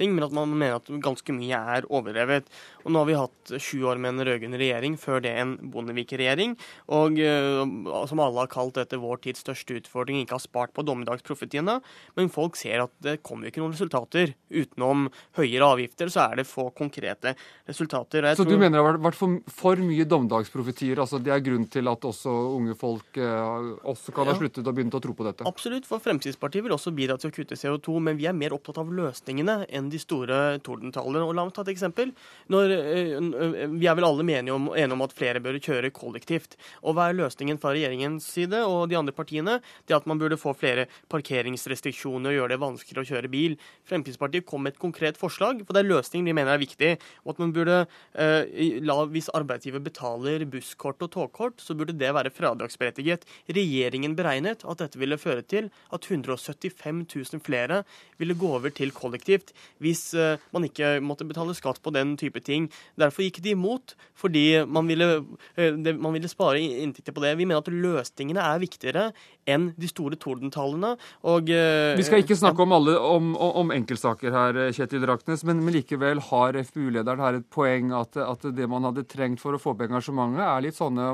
[0.00, 2.48] ting, men at man mener at ganske mye er overlevet.
[2.84, 6.56] Og nå har vi hatt sju år med en rød-grønn regjering, før det en Bondevik-regjering,
[6.96, 10.84] og eh, som alle har kalt dette vår tids største utfordring, ikke har spart på
[10.88, 11.78] dommedagsprofetiene.
[12.16, 14.32] Men folk ser at det kommer ikke noen resultater.
[14.50, 17.34] Utenom høyere avgifter, så er det få konkrete
[17.68, 18.24] resultater.
[18.32, 20.98] Og Så du tror- mener det har vært for, for mye dommedagsprofetier?
[21.04, 24.72] Altså det er grunn til at også unge folk eh, også kan ha sluttet å
[24.74, 25.44] begynne å tro på dette?
[25.48, 28.78] Absolutt, for Fremskrittspartiet vil også bidra til å kutte CO2, men vi er mer opptatt
[28.80, 31.22] av løsningene enn de store tordentallene.
[31.24, 32.12] Og La meg ta et eksempel.
[32.52, 35.90] Når, øh, øh, vi er vel alle enige om, enige om at flere bør kjøre
[35.90, 36.56] kollektivt.
[36.82, 39.60] Og Hva er løsningen fra regjeringens side og de andre partiene?
[39.86, 43.56] Det at man burde få flere parkeringsrestriksjoner og gjøre det vanskeligere å kjøre bil.
[43.88, 46.96] Fremskrittspartiet kom med et konkret forslag, for det er løsning vi mener er viktig.
[47.24, 52.12] og at man burde eh, la, Hvis arbeidsgiver betaler busskort og togkort, så burde det
[52.14, 53.24] være fradragsberettiget.
[53.48, 57.82] Regjeringen beregnet at dette ville føre til at 175 000 flere
[58.20, 62.42] ville gå over til kollektivt hvis eh, man ikke måtte betale skatt på den type
[62.44, 62.68] ting.
[63.00, 65.08] Derfor gikk de imot, fordi man ville,
[65.56, 67.34] eh, man ville spare inntekter på det.
[67.40, 69.06] Vi mener at løsningene er viktigere
[69.48, 70.94] enn de store tordentallene.
[71.24, 75.64] Og, eh, Vi skal ikke snakke om, alle, om, om enkeltsaker her, Kjetil Raknes, men,
[75.64, 79.60] men likevel har FpU-lederen her et poeng at, at det man hadde trengt for å
[79.60, 81.10] få opp engasjementet, er litt sånne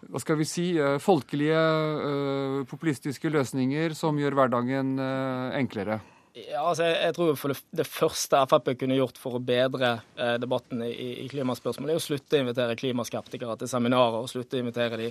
[0.00, 0.64] hva skal vi si,
[1.04, 1.60] folkelige,
[2.70, 4.94] populistiske løsninger som gjør hverdagen
[5.58, 5.98] enklere.
[6.30, 9.88] Ja, altså, jeg, jeg tror for det, det første Frp kunne gjort for å bedre
[10.14, 10.90] eh, debatten i,
[11.24, 15.08] i klimaspørsmålet, er å slutte å invitere klimaskeptikere til seminarer og slutte å invitere de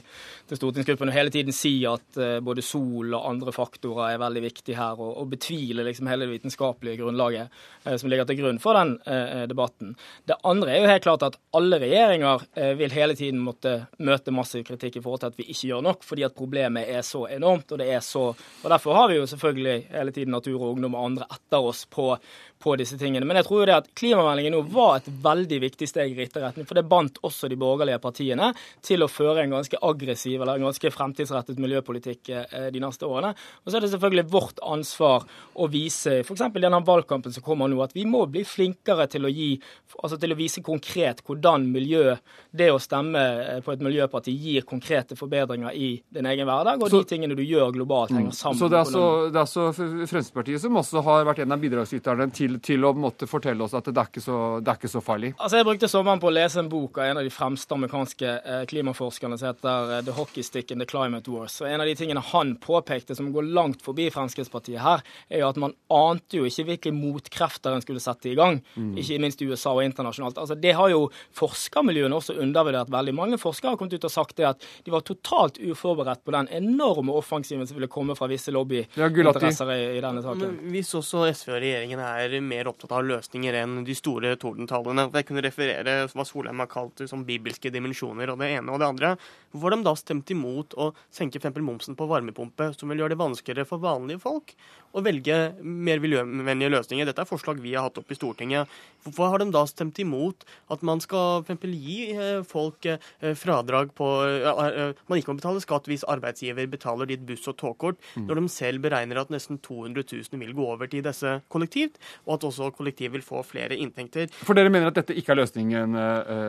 [0.47, 4.43] til stortingsgruppen og hele tiden si at eh, både sol og andre faktorer er veldig
[4.45, 7.51] viktig her, og, og betvile liksom hele det vitenskapelige grunnlaget
[7.83, 9.97] eh, som ligger til grunn for den eh, debatten.
[10.23, 14.31] Det andre er jo helt klart at alle regjeringer eh, vil hele tiden måtte møte
[14.31, 17.25] massiv kritikk i forhold til at vi ikke gjør nok, fordi at problemet er så
[17.27, 20.75] enormt, og det er så og Derfor har vi jo selvfølgelig hele tiden Natur og
[20.77, 22.13] Ungdom og andre etter oss på,
[22.59, 23.27] på disse tingene.
[23.27, 26.43] Men jeg tror jo det at klimameldingen nå var et veldig viktig steg i riktig
[26.43, 26.67] retning.
[26.69, 28.51] For det bandt også de borgerlige partiene
[28.85, 33.33] til å føre en ganske aggressiv eller en ganske fremtidsrettet miljøpolitikk eh, de neste årene.
[33.63, 35.25] Og så er det selvfølgelig vårt ansvar
[35.59, 36.45] å vise, f.eks.
[36.49, 39.51] i denne valgkampen som kommer nå, at vi må bli flinkere til å gi
[39.99, 42.13] altså til å vise konkret hvordan miljø,
[42.55, 46.89] det å stemme eh, på et miljøparti, gir konkrete forbedringer i din egen hverdag, og
[46.91, 48.59] Så- de tingene du gjør globalt, henger sammen.
[48.59, 52.29] Så det er altså, det er altså Fremskrittspartiet som også har vært en av bidragsyterne
[52.35, 55.01] til, til å måtte fortelle oss at det er ikke så, det er ikke så
[55.03, 55.33] farlig?
[55.37, 58.33] Altså, Jeg brukte sommeren på å lese en bok av en av de fremste amerikanske
[58.37, 61.59] eh, klimaforskerne som heter eh, The Hockey Stick in the Climate Wars.
[61.61, 65.49] Og En av de tingene han påpekte som går langt forbi Fremskrittspartiet her, er jo
[65.49, 68.59] at man ante jo ikke hvilke motkrefter en skulle sette i gang.
[68.75, 68.93] Mm.
[69.01, 70.39] Ikke minst i USA og internasjonalt.
[70.41, 73.15] Altså, Det har jo forskermiljøene også undervurdert veldig.
[73.15, 76.49] Mange forskere har kommet ut og sagt det at de var totalt uforberedt på den
[76.59, 80.57] enorme offensiven som ville komme fra visse lobbyinteresser i, i denne saken.
[80.59, 84.31] Men hvis hvis også SV og regjeringen er mer opptatt av løsninger enn de store
[84.41, 85.05] tordentallene.
[85.13, 88.87] Jeg kunne referere hva Solheim har kalt som bibelske dimensjoner og det ene og det
[88.87, 89.11] andre.
[89.51, 91.61] Hvorfor har de da stemt imot å senke f.eks.
[91.61, 94.55] momsen på varmepumpe, som vil gjøre det vanskeligere for vanlige folk
[94.97, 97.05] å velge mer miljøvennlige løsninger?
[97.05, 98.73] Dette er forslag vi har hatt opp i Stortinget.
[99.05, 101.69] Hvorfor har de da stemt imot at man skal f.eks.
[101.69, 102.97] gi eh, folk eh,
[103.37, 108.25] fradrag på Man ikke må betale skatt hvis arbeidsgiver betaler ditt buss- og togkort, mm.
[108.25, 112.37] når de selv beregner at nesten 200 000 vil gå over til disse kollektivt, og
[112.37, 114.29] at også kollektiv vil få flere inntekter.
[114.31, 115.97] For dere mener at dette ikke er løsningen,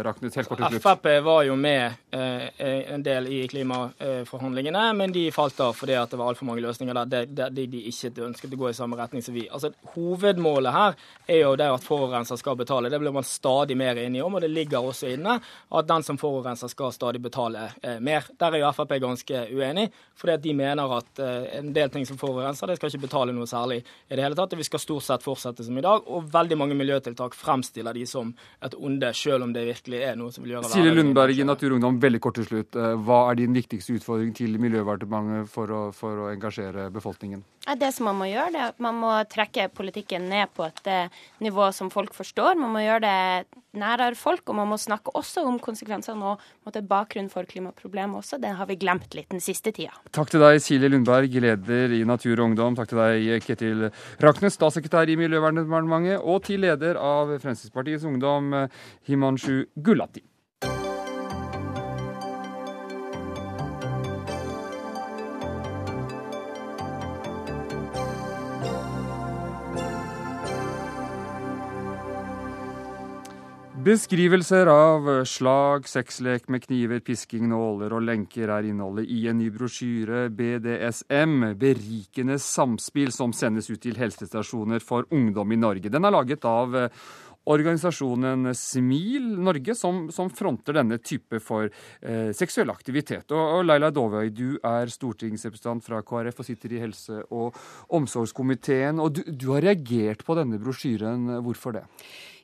[0.07, 0.37] Raknes?
[0.39, 0.85] Helt kort til slutt.
[0.85, 6.19] Frp var jo med en del i klimaforhandlingene, men de falt av fordi at det
[6.21, 9.25] var altfor mange løsninger der de, de, de ikke ønsket å gå i samme retning
[9.25, 9.47] som vi.
[9.51, 12.91] Altså, Hovedmålet her er jo det at forurenser skal betale.
[12.93, 16.19] Det blir man stadig mer enige om, og det ligger også inne at den som
[16.21, 18.29] forurenser skal stadig betale eh, mer.
[18.41, 22.07] Der er jo Frp ganske uenig, fordi at de mener at eh, en del ting
[22.09, 24.55] som forurenser, det skal ikke betale noe særlig i det hele tatt.
[24.55, 28.07] og Vi skal stort sett fortsette som i dag, og veldig mange miljøtiltak fremstiller de
[28.09, 28.33] som
[28.65, 31.73] et onde, selv om det virkelig er noe som vil gjøre Silje Lundberg i Natur
[31.73, 32.77] og Ungdom, veldig kort til slutt.
[32.77, 37.45] Eh, hva er din viktigste utfordring til Miljøverndepartementet for, å, for å engasjere befolkningen?
[37.81, 40.87] Det som man må gjøre, det er at man må trekke politikken ned på et
[40.91, 42.57] eh, nivå som folk forstår.
[42.59, 46.83] Man må gjøre det nærere folk, og man må snakke også om konsekvensene og måtte,
[46.91, 48.41] bakgrunn for klimaproblemet også.
[48.43, 49.93] Det har vi glemt litt den siste tida.
[50.17, 52.79] Takk til deg, Silje Lundberg, leder i Natur og Ungdom.
[52.79, 53.87] Takk til deg, Ketil
[54.23, 58.53] Raknes, statssekretær i Miljøverndepartementet, og til leder av Fremskrittspartiets Ungdom,
[59.09, 60.25] Himanshu Gulati.
[73.81, 79.47] Beskrivelser av slag, sexlek med kniver, pisking, nåler og lenker er innholdet i en ny
[79.55, 85.89] brosjyre, BDSM, Berikende samspill, som sendes ut til helsestasjoner for ungdom i Norge.
[85.89, 87.01] Den er laget av eh,
[87.49, 93.33] organisasjonen Smil Norge, som, som fronter denne type for eh, seksuell aktivitet.
[93.33, 97.57] Og, og Laila Dovøy, du er stortingsrepresentant fra KrF og sitter i helse- og
[97.97, 99.01] omsorgskomiteen.
[99.01, 101.41] Og du, du har reagert på denne brosjyren.
[101.47, 101.87] Hvorfor det?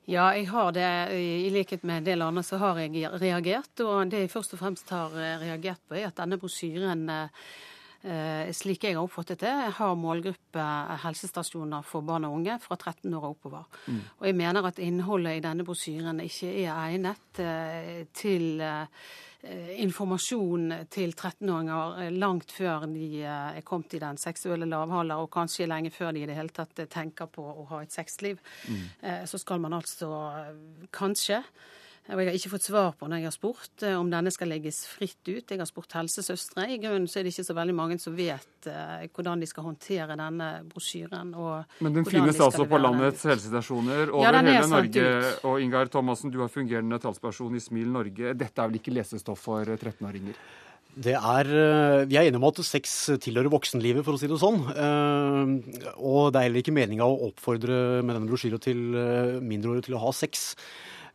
[0.07, 0.88] Ja, jeg har det.
[1.18, 3.72] I likhet med en del andre så har jeg reagert.
[3.82, 7.48] Og det jeg først og fremst har eh, reagert på, er at denne brosjyren eh,
[8.57, 10.64] slik jeg har oppfattet det, har målgruppe
[11.03, 13.64] helsestasjoner for barn og unge fra 13 år og oppover.
[13.86, 14.03] Mm.
[14.20, 18.62] Og jeg mener at innholdet i denne brosyren ikke er egnet eh, til
[19.47, 25.20] Eh, informasjon til 13-åringer eh, langt før de eh, er kommet i den seksuelle lavhaller,
[25.22, 28.40] og kanskje lenge før de i det hele tatt tenker på å ha et sexliv.
[28.66, 29.26] Mm.
[29.28, 30.09] Så skal man altså
[30.94, 31.42] kanskje
[32.07, 34.50] og jeg har ikke fått svar på når jeg har spurt eh, om denne skal
[34.52, 35.42] legges fritt ut.
[35.42, 36.68] Jeg har spurt helsesøstre.
[36.70, 39.66] I grunnen så er det ikke så veldig mange som vet uh, hvordan de skal
[39.66, 41.34] håndtere denne brosjyren.
[41.82, 45.02] Men den finnes de altså på landets helsestasjoner over ja, hele Norge.
[45.02, 45.42] Ut.
[45.50, 48.36] Og Ingar Thomassen, du er fungerende talsperson i Smil Norge.
[48.38, 50.38] Dette er vel ikke lesestoff for 13-åringer?
[50.96, 54.38] Det er, eh, Vi er enige om at sex tilhører voksenlivet, for å si det
[54.40, 54.62] sånn.
[55.98, 58.92] Og det er heller ikke meninga å oppfordre med denne brosjyren til
[59.42, 60.54] mindreårige til å ha sex.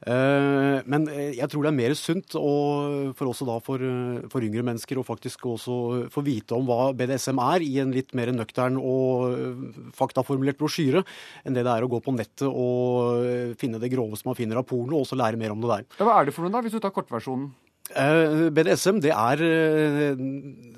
[0.02, 4.24] Eh, men eh, jeg tror det er mer sunt, og for også da for, eh,
[4.32, 5.78] for, yngre mennesker, å faktisk også
[6.14, 11.06] få vite om hva BDSM er i en litt mer nøktern og faktaformulert brosjyre,
[11.45, 14.66] enn det det er å gå på nettet og finne det groveste man finner av
[14.70, 15.89] porno, og også lære mer om det der.
[15.99, 17.52] Ja, hva er det for noe, da, hvis du tar kortversjonen?
[17.91, 19.41] BDSM det, er,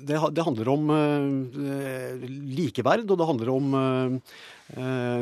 [0.02, 0.88] det, det handler om
[2.26, 3.76] likeverd, og det handler om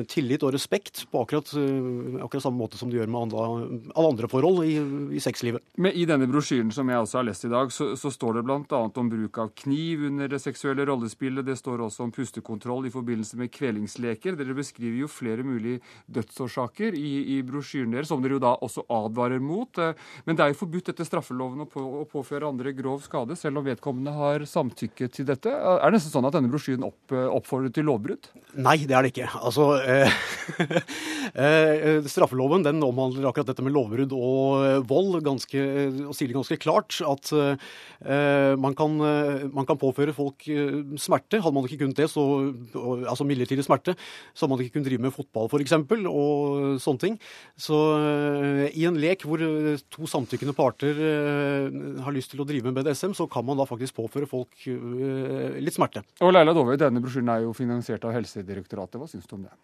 [0.07, 4.11] tillit og respekt på akkurat, eh, akkurat, samme måte som du gjør med andre, alle
[4.12, 4.76] andre forhold i,
[5.16, 5.62] i sexlivet.
[5.76, 8.45] Men I denne brosjyren som jeg også har lest i dag, så, så står det
[8.47, 8.80] bl.a.
[8.86, 11.45] om bruk av kniv under det seksuelle rollespillet.
[11.47, 14.38] Det står også om pustekontroll i forbindelse med kvelingsleker.
[14.38, 18.86] Dere beskriver jo flere mulige dødsårsaker i, i brosjyren deres, som dere jo da også
[18.95, 19.82] advarer mot.
[19.82, 23.36] Eh, men det er jo forbudt etter straffeloven å, på, å påføre andre grov skade,
[23.38, 25.51] selv om vedkommende har samtykket til dette.
[25.51, 28.30] Er det nesten sånn at denne brosjyren opp, oppfordrer til lovbrudd?
[28.62, 29.32] Nei, det er det ikke.
[29.41, 30.12] Altså, eh,
[31.45, 35.62] eh, Straffeloven den omhandler akkurat dette med lovbrudd og eh, vold, ganske,
[36.09, 40.45] og sier det ganske klart at eh, man, kan, eh, man, kan, påføre folk
[41.01, 41.41] smerte.
[41.41, 42.24] Hadde man ikke kunnet det, så,
[43.09, 43.97] altså midlertidig smerte,
[44.35, 45.76] så hadde man ikke kunnet drive med fotball f.eks.
[46.11, 47.18] og sånne ting.
[47.57, 49.41] Så eh, i en lek hvor
[49.93, 50.99] to samtykkende parter
[52.03, 55.74] har lyst til å drive med BDSM, så kan man da faktisk påføre folk litt
[55.74, 56.03] smerte.
[56.22, 59.01] Og Leila Dovøy, denne brosjyren er jo finansiert av Helsedirektoratet.
[59.01, 59.59] Hva syns syns du om det?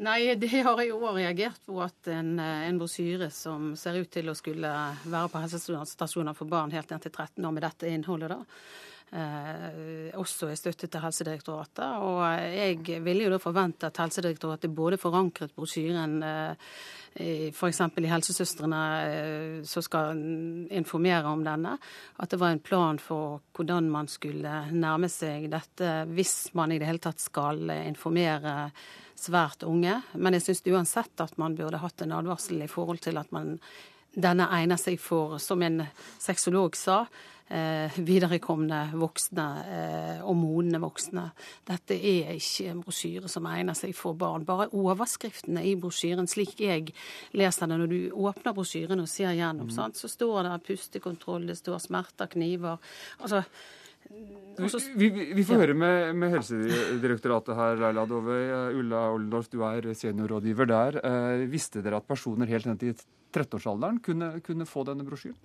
[0.00, 1.76] Nei, det har jeg òg reagert på.
[1.84, 4.70] At en, en brosyre som ser ut til å skulle
[5.04, 8.40] være på helsestasjoner for barn helt ned til 13 år med dette innholdet, da,
[9.12, 11.84] eh, også er støtte til Helsedirektoratet.
[12.04, 12.22] Og
[12.54, 16.70] jeg ville jo da forvente at Helsedirektoratet både forankret brosjyren eh,
[17.50, 17.82] f.eks.
[17.82, 20.22] i Helsesøstrene eh, som skal
[20.70, 21.76] informere om denne,
[22.22, 26.80] at det var en plan for hvordan man skulle nærme seg dette hvis man i
[26.80, 28.70] det hele tatt skal informere
[29.20, 30.00] svært unge.
[30.16, 33.58] Men jeg syns uansett at man burde hatt en advarsel i forhold til at man
[34.10, 35.84] denne egner seg for, som en
[36.18, 37.04] sexolog sa,
[38.06, 41.24] viderekomne voksne eh, og modne voksne.
[41.66, 44.46] Dette er ikke en brosjyre som egner seg for barn.
[44.46, 46.92] Bare overskriftene i brosjyren, slik jeg
[47.34, 49.98] leser det når du åpner brosjyren og ser gjennom, mm.
[49.98, 52.78] så står det pustekontroll, det står smerter, kniver.
[53.18, 53.42] altså
[54.10, 55.60] vi, vi, får ja.
[55.62, 58.42] høre med, med, Helsedirektoratet her, Laila Dovøy.
[58.80, 61.00] Ulla Oldendorf, du er seniorrådgiver der.
[61.06, 62.94] Eh, visste dere at personer helt ned til
[63.30, 65.36] 13-årsalderen kunne, kunne, få denne brosjyren?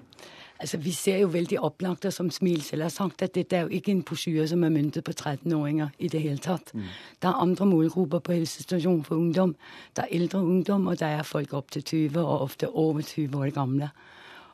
[0.57, 3.93] Altså, Vi ser jo veldig opplagt, som Smilsel har sagt, at dette er jo ikke
[3.93, 6.73] en brosjyre som er myntet på 13-åringer i det hele tatt.
[6.73, 6.89] Mm.
[7.21, 9.55] Det er andre målgrupper på helsestasjonen for ungdom.
[9.93, 13.37] Det er eldre ungdom, og det er folk opp til 20, og ofte over 20
[13.37, 13.91] år gamle.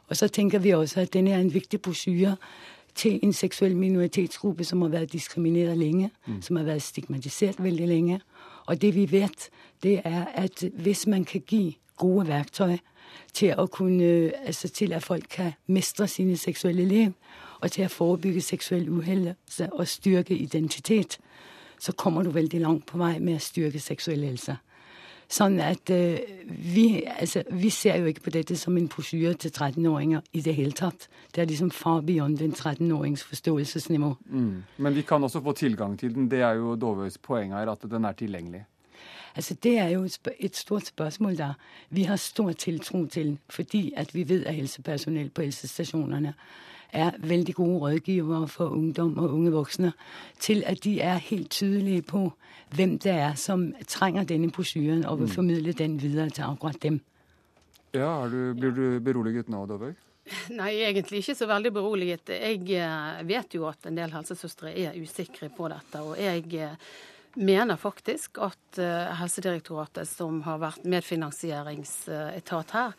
[0.09, 2.35] Og så tenker vi også at denne er en viktig brosjyre
[2.95, 6.41] til en seksuell minoritetsgruppe som har vært diskriminert lenge, mm.
[6.41, 8.19] som har vært stigmatisert veldig lenge.
[8.67, 9.49] Og det vi vet,
[9.83, 12.77] det er at hvis man kan gi gode verktøy
[13.33, 17.11] til å kunne, altså til at folk kan mestre sine seksuelle liv,
[17.61, 19.33] og til å forebygge seksuell uhell
[19.71, 21.19] og styrke identitet,
[21.79, 24.57] så kommer du veldig langt på vei med å styrke seksuell helse.
[25.31, 29.53] Sånn at uh, vi, altså, vi ser jo ikke på dette som en brosjyre til
[29.53, 31.07] 13-åringer i det hele tatt.
[31.31, 34.11] Det er liksom far beyond en 13-årings forståelsesnivå.
[34.27, 34.63] Mm.
[34.77, 36.27] Men vi kan også få tilgang til den.
[36.31, 38.65] Det er jo Dovøys poeng her, at den er tilgjengelig.
[39.35, 40.03] Altså, Det er jo
[40.39, 41.53] et stort spørsmål der
[41.89, 46.33] vi har stor tiltro til, fordi at vi vet at helsepersonell på helsestasjonene
[46.93, 49.93] er veldig gode rådgivere for ungdom og unge voksne,
[50.39, 52.31] til at de er helt tydelige på
[52.75, 55.33] hvem det er som trenger denne brosjyren, og vil mm.
[55.33, 57.01] formidle den videre til akkurat dem.
[57.93, 59.91] Ja, du, Blir du beroliget nå, Dovøy?
[60.59, 62.29] Nei, egentlig ikke så veldig beroliget.
[62.35, 66.03] Jeg eh, vet jo at en del helsesøstre er usikre på dette.
[66.05, 66.91] Og jeg eh,
[67.35, 72.95] mener faktisk at uh, Helsedirektoratet, som har vært medfinansieringsetat her,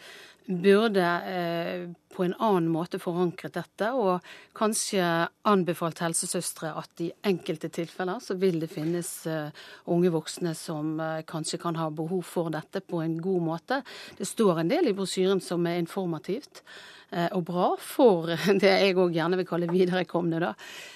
[0.46, 4.24] burde eh, på en annen måte forankret dette, og
[4.58, 5.04] kanskje
[5.48, 9.52] anbefalt helsesøstre at i enkelte tilfeller så vil det finnes eh,
[9.92, 10.96] unge voksne som
[11.28, 13.82] kanskje kan ha behov for dette på en god måte.
[14.18, 16.64] Det står en del i brosjyren som er informativt.
[17.12, 18.30] Eh, og bra for
[18.62, 20.54] det jeg òg gjerne vil kalle viderekomne, da.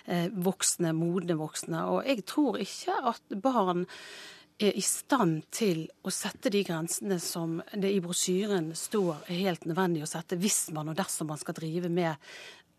[0.09, 1.84] Eh, voksne, modne voksne.
[1.92, 3.84] Og jeg tror ikke at barn
[4.59, 9.67] er i stand til å sette de grensene som det i brosjyren står er helt
[9.69, 12.17] nødvendig å sette hvis man og dersom man skal drive med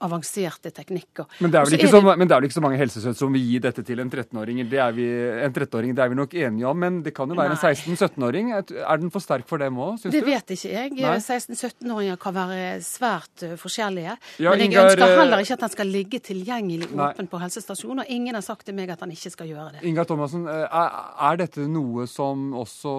[0.03, 1.25] avanserte teknikker.
[1.41, 2.37] Men det er vel ikke, så, det...
[2.45, 4.59] ikke, så, mange helsesøstre som vil gi dette til en 13-åring.
[4.69, 5.07] Det, er vi,
[5.47, 7.71] en 13 det er vi nok enige om, men det kan jo være Nei.
[7.71, 8.51] en 16-17-åring.
[8.53, 10.17] Er den for sterk for dem òg, syns du?
[10.19, 10.93] Det vet ikke jeg.
[10.97, 14.13] 16-17-åringer kan være svært uh, forskjellige.
[14.43, 14.91] Ja, men jeg Ingar...
[14.91, 18.45] ønsker eh, heller ikke at den skal ligge tilgjengelig åpen på helsestasjonen, og ingen har
[18.45, 19.83] sagt til meg at han ikke skal gjøre det.
[19.89, 22.95] Ingar Thomassen, eh, er, er dette noe som også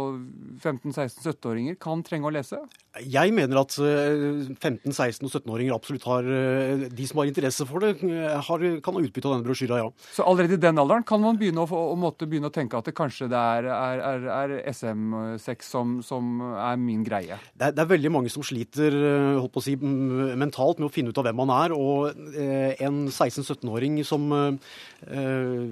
[0.64, 2.61] 15-16-17-åringer kan trenge å lese?
[2.99, 6.26] Jeg mener at 15-, 16- og 17-åringer absolutt har
[6.93, 7.95] De som har interesse for det,
[8.49, 9.89] har, kan ha utbytte av denne brosjyra, ja.
[10.14, 12.97] Så allerede i den alderen kan man begynne å, å, begynne å tenke at det
[12.97, 17.39] kanskje det er, er, er, SM6 som, som, er min greie?
[17.55, 18.95] Det er, det er, veldig mange som sliter
[19.39, 21.74] holdt på å si, mentalt med å finne ut av hvem man er.
[21.76, 25.66] Og eh, en 16-17-åring som, eh,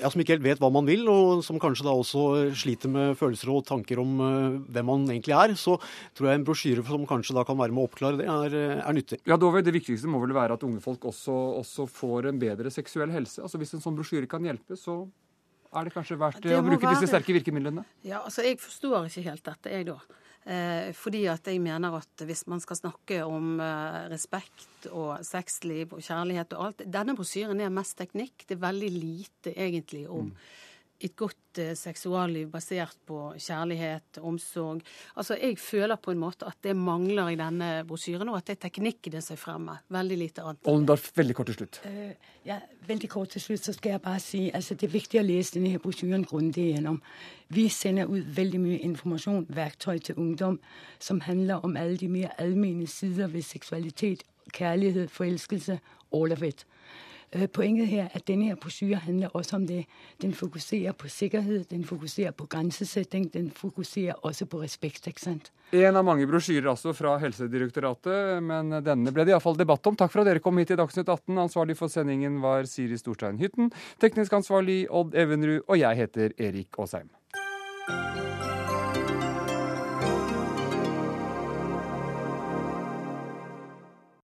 [0.00, 3.18] ja, som ikke helt vet hva man vil, og som kanskje da også sliter med
[3.20, 5.78] følelser og tanker om eh, hvem man egentlig er, så
[6.16, 8.96] tror jeg en brosjyre som kanskje da kan være med å oppklare det, er, er
[8.96, 9.20] nyttig.
[9.28, 12.72] Ja, Dove, Det viktigste må vel være at unge folk også, også, får en bedre
[12.74, 13.42] seksuell helse?
[13.42, 15.02] Altså Hvis en sånn brosjyre kan hjelpe, så
[15.70, 16.96] er det kanskje verdt det å bruke være.
[16.96, 17.84] disse sterke virkemidlene?
[18.06, 19.98] Ja, altså Jeg forstår ikke helt dette, jeg da.
[20.50, 25.92] Eh, fordi at jeg mener at hvis man skal snakke om eh, respekt og sexliv
[25.92, 28.46] og kjærlighet og alt Denne brosjyren er mest teknikk.
[28.48, 30.66] Det er veldig lite egentlig om mm
[31.00, 34.82] et godt eh, seksualliv basert på kjærlighet, omsorg.
[35.16, 38.56] Altså, Jeg føler på en måte at det mangler i denne brosjyren, og at det
[38.58, 39.76] er teknikkene som er fremme.
[39.88, 40.66] Veldig lite annet.
[40.68, 41.80] Ollendorf, veldig kort til slutt.
[41.84, 42.12] Uh,
[42.46, 45.24] ja, veldig kort til slutt så skal jeg bare si altså det er viktig å
[45.26, 47.00] lese denne brosjyren grundig gjennom.
[47.48, 50.60] Vi sender ut veldig mye informasjon, verktøy til ungdom,
[50.98, 55.80] som handler om alle de mer allmenne sider ved seksualitet, kjærlighet, forelskelse,
[56.12, 56.66] all of it.
[57.36, 59.84] Øh, poenget her er at denne her brosjyre handler også om det.
[60.22, 65.06] Den fokuserer på sikkerhet, den fokuserer på grensesetting, den fokuserer også på respekt.
[65.06, 65.52] ikke sant?
[65.72, 69.96] En av mange brosjyrer altså fra Helsedirektoratet, men denne ble det iallfall debatt om.
[69.96, 71.38] Takk for at dere kom hit i Dagsnytt 18.
[71.38, 73.70] Ansvarlig for sendingen var Siri Storstein Hytten.
[74.02, 77.10] Teknisk ansvarlig Odd Evenrud, og jeg heter Erik Aasheim.